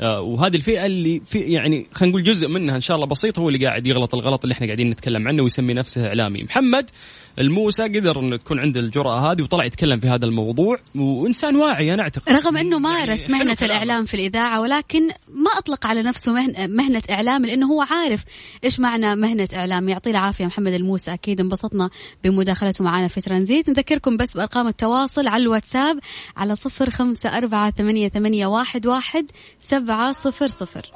آه، 0.00 0.20
وهذه 0.20 0.56
الفئة 0.56 0.86
اللي 0.86 1.20
في 1.24 1.38
يعني 1.38 1.86
خلينا 1.92 2.10
نقول 2.10 2.22
جزء 2.22 2.48
منها 2.48 2.74
إن 2.74 2.80
شاء 2.80 2.94
الله 2.96 3.06
بسيط 3.06 3.38
هو 3.38 3.48
اللي 3.48 3.66
قاعد 3.66 3.86
يغلط 3.86 4.14
الغلط 4.14 4.44
اللي 4.44 4.52
إحنا 4.52 4.66
قاعدين 4.66 4.90
نتكلم 4.90 5.28
عنه 5.28 5.42
ويسمي 5.42 5.74
نفسه 5.74 6.06
إعلامي. 6.06 6.42
محمد 6.42 6.90
الموسى 7.38 7.82
قدر 7.82 8.20
إنه 8.20 8.36
تكون 8.36 8.60
عنده 8.60 8.80
الجرأة 8.80 9.32
هذه 9.32 9.42
وطلع 9.42 9.64
يتكلم 9.64 10.00
في 10.00 10.08
هذا 10.08 10.24
الموضوع 10.24 10.78
وإنسان 10.94 11.56
واعي 11.56 11.94
أنا 11.94 12.02
أعتقد. 12.02 12.32
رغم 12.32 12.56
إنه 12.56 12.78
مارس 12.78 13.20
يعني 13.20 13.32
مهنة. 13.32 13.56
الإعلام 13.62 14.04
في 14.04 14.14
الإذاعة 14.14 14.60
ولكن 14.60 15.00
ما 15.28 15.50
أطلق 15.58 15.86
على 15.86 16.02
نفسه 16.02 16.32
مهنه, 16.32 16.66
مهنة 16.66 17.02
إعلام 17.10 17.46
لأنه 17.46 17.66
هو 17.66 17.82
عارف 17.90 18.24
إيش 18.64 18.80
معنى 18.80 19.16
مهنة 19.16 19.48
إعلام. 19.54 19.88
يعطيه 19.88 20.10
العافية 20.10 20.46
محمد 20.46 20.72
الموسى 20.72 21.14
أكيد 21.14 21.40
انبسطنا 21.40 21.90
بمداخلته 22.24 22.84
معنا 22.84 23.08
في 23.08 23.20
ترانزيت. 23.20 23.68
نذكركم 23.68 24.16
بس 24.16 24.36
بأرقام 24.36 24.66
التواصل 24.66 25.28
على 25.28 25.42
الواتساب 25.42 25.98
على 26.36 26.54
صفر 26.54 26.90
خمسة 26.90 27.36
أربعة 27.38 27.70
ثمانية, 27.70 28.08
ثمانية 28.08 28.46
واحد, 28.46 28.86
واحد 28.86 29.30
سبعة 29.60 30.12
صفر 30.12 30.46
صفر. 30.46 30.90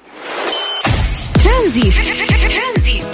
ترانزيت 1.45 1.95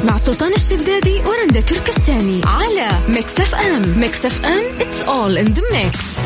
مع 0.04 0.16
سلطان 0.16 0.52
الشدادي 0.52 1.18
ورندا 1.18 1.60
تركستاني 1.60 2.40
على 2.44 2.88
ميكس 3.08 3.40
اف 3.40 3.54
ام 3.54 3.98
ميكس 3.98 4.26
اف 4.26 4.44
ام 4.44 4.78
it's 4.78 5.06
all 5.06 5.46
in 5.46 5.54
the 5.54 5.62
mix. 5.72 6.20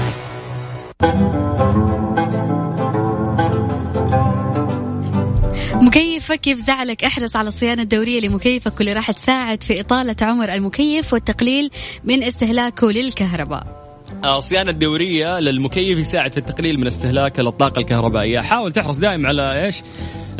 مكيفك 5.74 6.46
يفزعلك 6.46 7.04
احرص 7.04 7.36
على 7.36 7.48
الصيانة 7.48 7.82
الدورية 7.82 8.20
لمكيفك 8.20 8.76
واللي 8.76 8.92
راح 8.92 9.10
تساعد 9.10 9.62
في 9.62 9.80
إطالة 9.80 10.16
عمر 10.22 10.54
المكيف 10.54 11.12
والتقليل 11.12 11.70
من 12.04 12.22
استهلاكه 12.22 12.90
للكهرباء. 12.90 13.80
الصيانه 14.24 14.70
الدوريه 14.70 15.40
للمكيف 15.40 15.98
يساعد 15.98 16.33
في 16.33 16.38
التقليل 16.38 16.80
من 16.80 16.87
استهلاك 16.87 17.40
للطاقه 17.40 17.78
الكهربائية. 17.78 18.40
حاول 18.40 18.72
تحرص 18.72 18.98
دائما 18.98 19.28
على 19.28 19.64
إيش؟ 19.64 19.83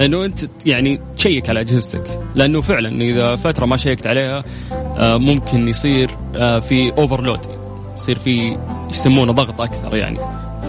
إنه 0.01 0.25
أنت 0.25 0.39
يعني 0.67 1.01
ت 1.17 1.22
check 1.22 1.49
على 1.49 1.61
أجهزتك. 1.61 2.21
لأنه 2.35 2.61
فعلا 2.61 3.03
إذا 3.03 3.37
فترة 3.37 3.67
ما 3.67 3.77
check 3.77 4.02
ت 4.02 4.07
عليها 4.07 4.45
آه، 4.73 5.17
ممكن 5.17 5.69
يصير 5.69 6.11
آه، 6.37 6.59
في 6.59 6.93
overload 6.99 7.41
يصير 7.97 8.19
في 8.19 8.59
يسمونه 8.91 9.33
ضغط 9.33 9.61
أكثر 9.61 9.97
يعني. 9.97 10.19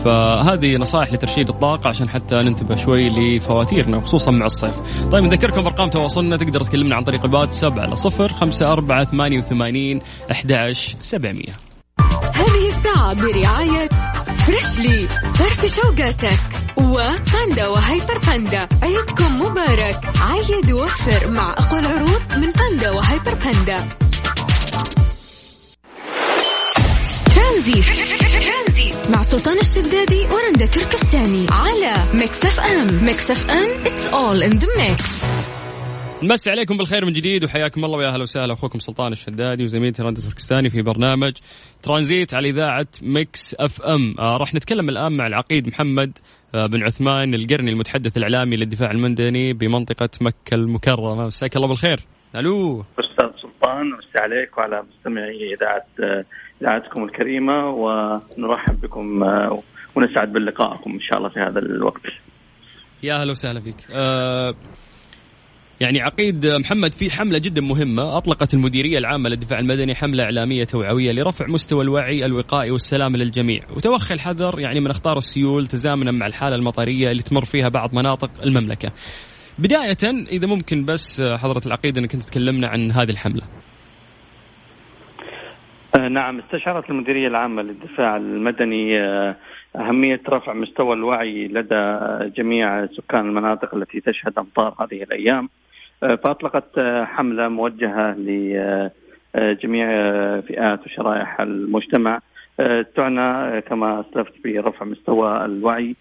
فهذه 0.05 0.75
نصائح 0.75 1.13
لترشيد 1.13 1.49
الطاقة 1.49 1.87
عشان 1.87 2.09
حتى 2.09 2.35
ننتبه 2.35 2.75
شوي 2.75 3.05
لفواتيرنا 3.05 3.99
خصوصا 3.99 4.31
مع 4.31 4.45
الصيف. 4.45 4.73
طيب 5.11 5.23
نذكركم 5.23 5.61
بأرقام 5.61 5.89
تواصلنا. 5.89 6.37
تقدر 6.37 6.63
تكلمنا 6.63 6.95
عن 6.95 7.03
طريق 7.03 7.25
الواتساب 7.25 7.79
على 7.79 7.95
صفر 7.95 8.27
خمسة 8.27 8.71
أربعة 8.71 9.03
ثمانية 9.03 9.37
وثمانين 9.37 10.01
أحداش 10.31 10.95
سبعمية. 11.01 11.70
الساعة 12.81 13.13
برعاية 13.13 13.89
فريشلي 14.45 15.07
فرف 15.35 15.75
شوقاتك 15.75 16.39
وباندا 16.77 17.67
وهيبر 17.67 18.17
باندا. 18.27 18.67
عيدكم 18.83 19.41
مبارك. 19.41 19.99
عيد 20.19 20.71
ووفر 20.71 21.27
مع 21.27 21.49
أقوى 21.49 21.79
العروض 21.79 22.21
من 22.37 22.51
باندا 22.51 22.91
وهيبر 22.91 23.33
باندا. 23.33 23.87
ترانزيت. 27.35 27.85
مع 29.09 29.23
سلطان 29.23 29.57
الشدادي 29.59 30.27
ورندا 30.31 30.65
تركستاني. 30.65 31.47
على 31.51 31.93
Mix 32.13 32.45
FM. 32.45 33.05
Mix 33.05 33.31
FM 33.31 33.69
it's 33.85 34.13
all 34.13 34.51
in 34.51 34.59
the 34.59 34.67
mix. 34.77 35.25
نمسي 36.23 36.51
عليكم 36.51 36.77
بالخير 36.77 37.05
من 37.05 37.13
جديد 37.13 37.43
وحياكم 37.43 37.85
الله 37.85 37.97
ويا 37.97 38.07
أهلا 38.07 38.23
وسهلا. 38.23 38.53
أخوكم 38.53 38.79
سلطان 38.79 39.11
الشدادي 39.11 39.63
وزميلتي 39.63 40.03
رندا 40.03 40.21
تركستاني 40.21 40.69
في 40.69 40.81
برنامج 40.81 41.33
ترانزيت 41.83 42.33
على 42.33 42.49
إذاعة 42.49 42.87
Mix 43.01 43.55
FM. 43.59 44.15
آه 44.19 44.37
راح 44.37 44.53
نتكلم 44.53 44.89
الآن 44.89 45.17
مع 45.17 45.27
العقيد 45.27 45.67
محمد 45.67 46.17
آه 46.55 46.65
بن 46.65 46.83
عثمان 46.83 47.33
القرني 47.33 47.71
المتحدث 47.71 48.17
الإعلامي 48.17 48.55
للدفاع 48.55 48.91
المدني 48.91 49.53
بمنطقة 49.53 50.09
مكة 50.21 50.55
المكرمة. 50.55 51.25
مساك 51.25 51.55
الله 51.55 51.67
بالخير. 51.67 51.99
ألو. 52.35 52.79
أستاذ 52.79 53.41
سلطان 53.41 53.89
مسي 53.89 54.17
عليك 54.19 54.57
وعلى 54.57 54.83
مستمعي 54.89 55.53
إذاعة 55.53 55.85
إذاعتكم 56.61 57.03
الكريمة 57.03 57.69
ونرحب 57.69 58.81
بكم 58.81 59.23
آه، 59.23 59.59
ونسعد 59.95 60.33
بلقائكم 60.33 60.91
إن 60.91 61.01
شاء 61.01 61.17
الله 61.17 61.29
في 61.29 61.39
هذا 61.39 61.59
الوقت. 61.59 62.01
يا 63.03 63.21
أهلا 63.21 63.31
وسهلا 63.31 63.61
فيك. 63.61 63.75
آه 63.93 64.55
يعني 65.81 66.01
عقيد 66.01 66.45
محمد 66.45 66.93
في 66.93 67.11
حملة 67.11 67.39
جدا 67.39 67.61
مهمة 67.61 68.17
أطلقت 68.17 68.53
المديرية 68.53 68.97
العامة 68.97 69.29
للدفاع 69.29 69.59
المدني 69.59 69.95
حملة 69.95 70.23
إعلامية 70.23 70.63
توعوية 70.63 71.11
لرفع 71.11 71.47
مستوى 71.47 71.83
الوعي 71.83 72.25
الوقائي 72.25 72.71
والسلام 72.71 73.15
للجميع. 73.15 73.61
وتوخي 73.75 74.15
الحذر 74.15 74.59
يعني 74.59 74.79
من 74.79 74.89
أخطار 74.89 75.17
السيول 75.17 75.67
تزامنا 75.67 76.11
مع 76.11 76.25
الحالة 76.25 76.55
المطرية 76.55 77.11
اللي 77.11 77.21
تمر 77.21 77.45
فيها 77.45 77.69
بعض 77.69 77.95
مناطق 77.95 78.29
المملكة. 78.43 78.91
بداية 79.59 80.25
إذا 80.31 80.47
ممكن 80.47 80.85
بس 80.85 81.21
حضرة 81.21 81.61
العقيد 81.65 81.97
أنك 81.97 82.13
أنت 82.13 82.23
تكلمنا 82.23 82.67
عن 82.67 82.91
هذه 82.91 83.09
الحملة. 83.09 83.43
آه، 85.99 86.07
نعم 86.07 86.39
استشعرت 86.39 86.89
المديرية 86.89 87.27
العامة 87.27 87.61
للدفاع 87.61 88.17
المدني 88.17 89.01
آه، 89.01 89.35
أهمية 89.75 90.21
رفع 90.29 90.53
مستوى 90.53 90.93
الوعي 90.93 91.47
لدى 91.47 91.97
جميع 92.37 92.85
سكان 92.85 93.19
المناطق 93.19 93.75
التي 93.75 93.99
تشهد 93.99 94.33
أمطار 94.37 94.75
هذه 94.79 95.03
الأيام. 95.03 95.43
آه، 95.45 95.70
فأطلقت 96.01 96.79
حملة 97.03 97.47
موجهة 97.47 98.15
لجميع 98.17 99.87
فئات 100.41 100.85
وشرائح 100.85 101.41
المجتمع 101.41 102.19
تعنى 102.95 103.61
كما 103.61 103.99
أسلفت 103.99 104.33
برفع 104.43 104.85
مستوى 104.85 105.45
الوعي 105.45 105.95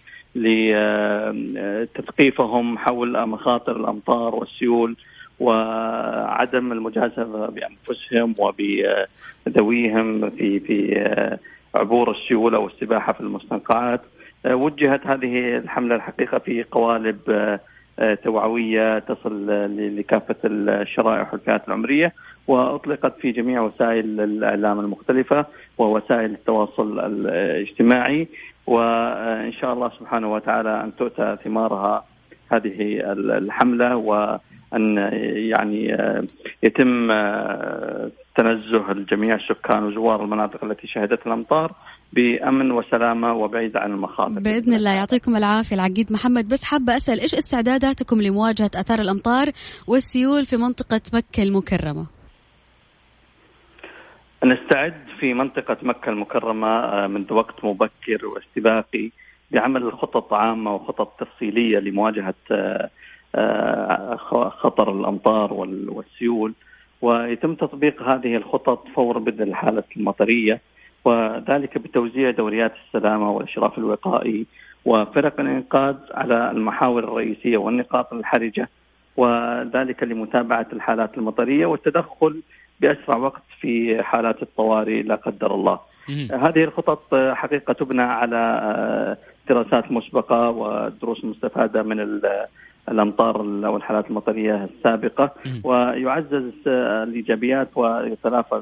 لتثقيفهم 1.55 2.79
حول 2.79 3.27
مخاطر 3.27 3.77
الأمطار 3.77 4.35
والسيول 4.35 4.97
وعدم 5.41 6.73
المجازفة 6.73 7.47
بأنفسهم 7.47 8.35
وبذويهم 8.39 10.31
في 10.31 10.61
في 10.61 11.01
عبور 11.75 12.11
السيول 12.11 12.55
أو 12.55 12.67
السباحة 12.67 13.13
في 13.13 13.21
المستنقعات. 13.21 14.01
وجهت 14.47 15.07
هذه 15.07 15.57
الحملة 15.57 15.95
الحقيقة 15.95 16.39
في 16.39 16.63
قوالب 16.63 17.19
توعوية 18.25 18.99
تصل 18.99 19.47
لكافة 19.99 20.37
الشرائح 20.45 21.33
والفئات 21.33 21.69
العمرية 21.69 22.13
وأطلقت 22.49 23.21
في 23.21 23.33
جميع 23.33 23.61
وسائل 23.61 24.21
الإعلام 24.21 24.81
المختلفة 24.81 25.47
ووسائل 25.79 26.31
التواصل 26.31 27.01
الاجتماعي. 27.01 28.29
وإن 28.67 29.53
شاء 29.53 29.73
الله 29.73 29.91
سبحانه 29.99 30.33
وتعالى 30.33 30.85
أن 30.85 30.97
تؤتى 30.97 31.37
ثمارها 31.45 32.05
هذه 32.53 33.01
الحملة 33.15 33.97
وأن 33.97 35.11
يعني 35.53 35.97
يتم 36.63 37.09
تنزه 38.37 38.93
الجميع 38.93 39.39
سكان 39.39 39.85
وزوار 39.85 40.25
المناطق 40.25 40.65
التي 40.65 40.87
شهدت 40.87 41.27
الأمطار. 41.27 41.73
بأمن 42.13 42.71
وسلامة 42.71 43.33
وبعيد 43.35 43.77
عن 43.77 43.93
المخاطر. 43.93 44.41
بإذن 44.41 44.75
الله. 44.75 44.91
يعطيكم 44.91 45.37
العافية 45.37 45.75
العقيد 45.77 46.13
محمد. 46.13 46.49
بس 46.49 46.65
حابة 46.65 46.97
أسأل 46.97 47.21
إيش 47.21 47.35
استعداداتكم 47.35 48.23
لمواجهة 48.23 48.71
آثار 48.75 48.99
الأمطار 48.99 49.47
والسيول 49.87 50.45
في 50.45 50.57
منطقة 50.57 51.01
مكة 51.15 51.43
المكرمة؟ 51.43 52.07
نستعد 54.45 54.95
في 55.21 55.35
منطقة 55.35 55.77
مكة 55.83 56.11
المكرمة 56.11 56.67
آه، 56.69 57.07
منذ 57.07 57.33
وقت 57.33 57.65
مبكر 57.65 58.27
واستباقي 58.27 59.11
بعمل 59.51 59.93
خطط 59.93 60.33
عامة 60.33 60.75
وخطط 60.75 61.13
تفصيلية 61.21 61.79
لمواجهة 61.79 62.35
آه، 62.53 62.91
آه، 63.35 64.17
خطر 64.61 64.93
الأمطار 65.01 65.53
وال- 65.53 65.91
والسيول. 65.91 66.53
ويتم 67.03 67.55
تطبيق 67.55 68.03
هذه 68.03 68.37
الخطط 68.37 68.89
فور 68.95 69.19
بدء 69.19 69.43
الحالة 69.43 69.85
المطرية. 69.97 70.61
وذلك 71.05 71.79
بتوزيع 71.79 72.31
دوريات 72.31 72.73
السلامة 72.87 73.31
والإشراف 73.31 73.79
الوقائي 73.79 74.47
وفرق 74.85 75.41
الإنقاذ 75.41 75.97
على 76.15 76.51
المحاور 76.51 77.05
الرئيسية 77.05 77.57
والنقاط 77.57 78.13
الحرجة 78.13 78.69
وذلك 79.17 80.03
لمتابعة 80.03 80.67
الحالات 80.73 81.19
المطرية 81.19 81.67
والتدخل 81.67 82.41
بأسرع 82.81 83.17
وقت 83.17 83.43
في 83.61 84.03
حالات 84.03 84.43
الطوارئ 84.43 85.03
لا 85.03 85.15
قدر 85.15 85.55
الله. 85.55 85.79
هذه 86.33 86.65
الخطط 86.65 87.15
حقيقة 87.15 87.73
تبنى 87.73 88.03
على 88.03 88.37
آه، 88.63 89.17
دراسات 89.49 89.93
مسبقة 89.93 90.51
ودروس 90.51 91.25
مستفادة 91.25 91.83
من 91.83 92.01
ال- 92.01 92.47
الأمطار 92.89 93.41
ال- 93.41 93.67
والحالات 93.67 94.11
المطرية 94.11 94.65
السابقة 94.65 95.31
مم. 95.47 95.61
ويعزز 95.65 96.53
آه، 96.67 97.03
الإيجابيات 97.05 97.69
ويتلافى 97.77 98.55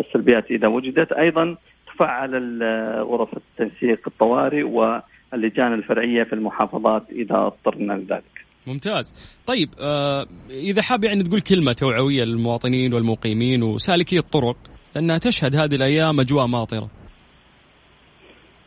السلبيات 0.00 0.50
إذا 0.50 0.68
وجدت. 0.68 1.12
أيضا 1.12 1.56
تفعل 1.94 2.62
غرف 3.02 3.28
التنسيق 3.36 4.00
الطوارئ 4.06 4.62
واللجان 4.62 5.72
الفرعية 5.74 6.24
في 6.24 6.32
المحافظات 6.32 7.02
إذا 7.10 7.36
اضطرنا 7.36 7.92
لذلك. 7.92 8.44
ممتاز. 8.66 9.14
طيب 9.46 9.68
آه 9.80 10.26
إذا 10.50 10.82
حاب 10.82 11.04
يعني 11.04 11.22
تقول 11.22 11.40
كلمة 11.40 11.72
توعوية 11.72 12.24
للمواطنين 12.24 12.94
والمقيمين 12.94 13.62
وسالكي 13.62 14.18
الطرق 14.18 14.56
لأنها 14.94 15.18
تشهد 15.18 15.54
هذه 15.54 15.74
الأيام 15.74 16.20
أجواء 16.20 16.46
ماطرة. 16.46 16.88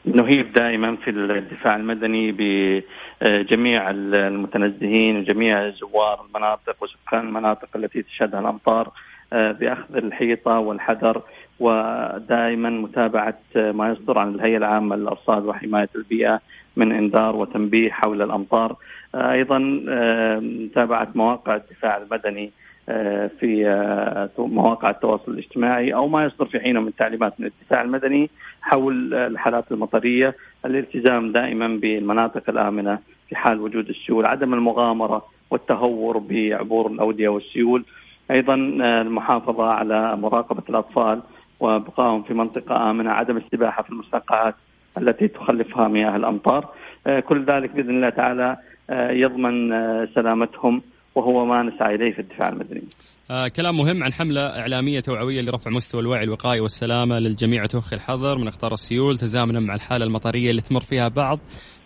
نهيب 0.05 0.53
دائما 0.53 0.95
في 0.95 1.09
الدفاع 1.09 1.75
المدني 1.75 2.31
بجميع 2.31 3.89
المتنزهين 3.89 5.17
وجميع 5.17 5.69
زوار 5.69 6.25
المناطق 6.25 6.83
وسكان 6.83 7.27
المناطق 7.27 7.67
التي 7.75 8.01
تشهدها 8.01 8.39
الأمطار 8.39 8.91
بأخذ 9.33 9.95
الحيطة 9.95 10.59
والحذر 10.59 11.21
ودائما 11.59 12.69
متابعة 12.69 13.37
ما 13.55 13.89
يصدر 13.91 14.19
عن 14.19 14.35
الهيئة 14.35 14.57
العامة 14.57 14.95
للأرصاد 14.95 15.45
وحماية 15.45 15.89
البيئة 15.95 16.39
من 16.75 16.91
إنذار 16.91 17.35
وتنبيه 17.35 17.91
حول 17.91 18.21
الأمطار. 18.21 18.75
آه، 19.15 19.31
أيضا 19.31 19.85
آه، 19.89 20.39
متابعة 20.39 21.07
مواقع 21.15 21.55
الدفاع 21.55 21.97
المدني 21.97 22.51
آه، 22.89 23.29
في 23.39 23.67
آه، 23.67 24.29
مواقع 24.37 24.89
التواصل 24.89 25.31
الاجتماعي 25.31 25.93
أو 25.93 26.07
ما 26.07 26.25
يصدر 26.25 26.45
في 26.45 26.59
حينه 26.59 26.79
من 26.79 26.95
تعليمات 26.95 27.33
من 27.39 27.45
الدفاع 27.45 27.81
المدني 27.81 28.29
حول 28.61 29.13
الحالات 29.13 29.71
المطرية، 29.71 30.35
الالتزام 30.65 31.31
دائما 31.31 31.67
بالمناطق 31.67 32.49
الآمنة 32.49 32.99
في 33.29 33.35
حال 33.35 33.59
وجود 33.59 33.89
السيول، 33.89 34.25
عدم 34.25 34.53
المغامرة 34.53 35.25
والتهور 35.51 36.17
بعبور 36.17 36.91
الأودية 36.91 37.29
والسيول، 37.29 37.85
أيضا 38.31 38.77
آه، 38.81 39.01
المحافظة 39.01 39.65
على 39.65 40.15
مراقبة 40.15 40.63
الأطفال 40.69 41.21
وبقائهم 41.59 42.23
في 42.23 42.33
منطقة 42.33 42.91
آمنة، 42.91 43.11
عدم 43.11 43.37
السباحة 43.37 43.83
في 43.83 43.89
المستنقعات 43.89 44.55
التي 44.97 45.27
تخلفها 45.27 45.87
مياه 45.87 46.15
الأمطار، 46.15 46.69
آه، 47.07 47.19
كل 47.19 47.45
ذلك 47.45 47.71
بإذن 47.71 47.89
الله 47.89 48.09
تعالى 48.09 48.57
آه، 48.89 49.11
يضمن 49.11 49.69
سلامتهم 50.15 50.81
وهو 51.15 51.45
ما 51.45 51.63
نسعى 51.63 51.95
إليه 51.95 52.13
في 52.13 52.19
الدفاع 52.19 52.49
المدني. 52.49 52.83
آه 53.31 53.47
كلام 53.47 53.77
مهم 53.77 54.03
عن 54.03 54.13
حملة 54.13 54.41
إعلامية 54.41 54.99
توعوية 54.99 55.41
لرفع 55.41 55.71
مستوى 55.71 56.01
الوعي 56.01 56.23
الوقائي 56.23 56.59
والسلامة 56.59 57.19
للجميع 57.19 57.65
توخي 57.65 57.95
الحذر 57.95 58.37
من 58.37 58.47
أخطار 58.47 58.73
السيول 58.73 59.17
تزامنا 59.17 59.59
مع 59.59 59.75
الحالة 59.75 60.05
المطرية 60.05 60.49
اللي 60.49 60.61
تمر 60.61 60.81
فيها 60.81 61.07
بعض 61.07 61.39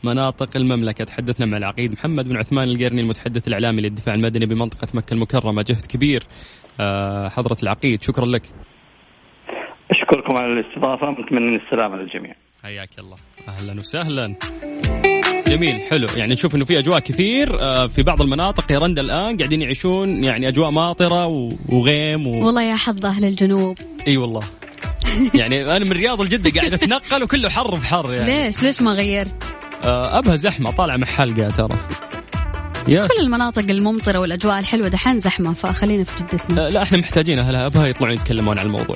مناطق 0.03 0.57
المملكة. 0.57 1.03
تحدثنا 1.03 1.45
مع 1.45 1.57
العقيد 1.57 1.91
محمد 1.91 2.27
بن 2.27 2.38
عثمان 2.38 2.67
القرني 2.67 3.01
المتحدث 3.01 3.47
الإعلامي 3.47 3.81
للدفاع 3.81 4.15
المدني 4.15 4.45
بمنطقة 4.45 4.88
مكة 4.93 5.13
المكرمة. 5.13 5.61
جهد 5.61 5.85
كبير 5.85 6.23
آه 6.79 7.29
حضرة 7.29 7.57
العقيد 7.63 8.01
شكرا 8.01 8.25
لك. 8.25 8.41
أشكركم 9.91 10.38
على 10.38 10.53
الاستضافة 10.53 11.11
متمنين 11.11 11.55
السلامة 11.55 11.95
للجميع. 11.95 12.35
حياك 12.63 12.99
الله. 12.99 13.15
أهلا 13.47 13.73
وسهلا. 13.73 14.35
جميل 15.50 15.82
حلو. 15.89 16.08
يعني 16.18 16.34
نشوف 16.34 16.56
إنه 16.56 16.66
في 16.66 16.80
أجواء 16.80 17.00
كثير 17.00 17.62
آه، 17.62 17.88
في 17.88 18.04
بعض 18.04 18.22
المناطق 18.22 18.72
يا 18.72 18.78
الآن 18.78 19.38
قاعدين 19.38 19.62
يعيشون 19.62 20.24
يعني 20.24 20.48
أجواء 20.48 20.70
ماطرة 20.72 21.28
وغيم 21.70 22.28
و... 22.28 22.45
والله 22.45 22.62
يا 22.62 22.76
حظ 22.76 23.06
أهل 23.06 23.26
الجنوب. 23.26 23.78
إي 24.08 24.18
والله. 24.18 24.41
يعني 25.34 25.78
أنا 25.78 25.86
من 25.86 25.91
الرياض 25.91 26.22
لجده 26.22 26.60
قاعد 26.60 26.74
أتنقل 26.74 27.24
وكله 27.24 27.50
حر 27.50 27.76
في 27.76 27.86
حر 27.86 28.14
يعني. 28.14 28.45
ليش؟ 28.45 28.64
ليش 28.64 28.82
ما 28.82 28.91
غيرت؟ 28.91 29.43
آه، 29.86 30.20
أبها 30.20 30.36
زحمة 30.36 30.72
طالع 30.72 30.98
مع 30.98 31.08
حلقة 31.08 31.48
ترى. 31.48 31.78
يس. 32.88 33.12
كل 33.12 33.24
المناطق 33.24 33.66
الممطرة 33.70 34.20
والأجواء 34.20 34.60
الحلوة 34.60 34.88
دحين 34.88 35.20
زحمة 35.20 35.54
فخلينا 35.54 36.04
في 36.04 36.24
جدتنا. 36.24 36.68
آه، 36.68 36.70
لا 36.70 36.84
إحنا 36.84 36.98
محتاجين 36.98 37.39
أهلها 37.39 37.66
أبها 37.66 37.88
يطلعون 37.88 38.14
يتكلمون 38.14 38.60
عن 38.60 38.66
الموضوع. 38.66 38.95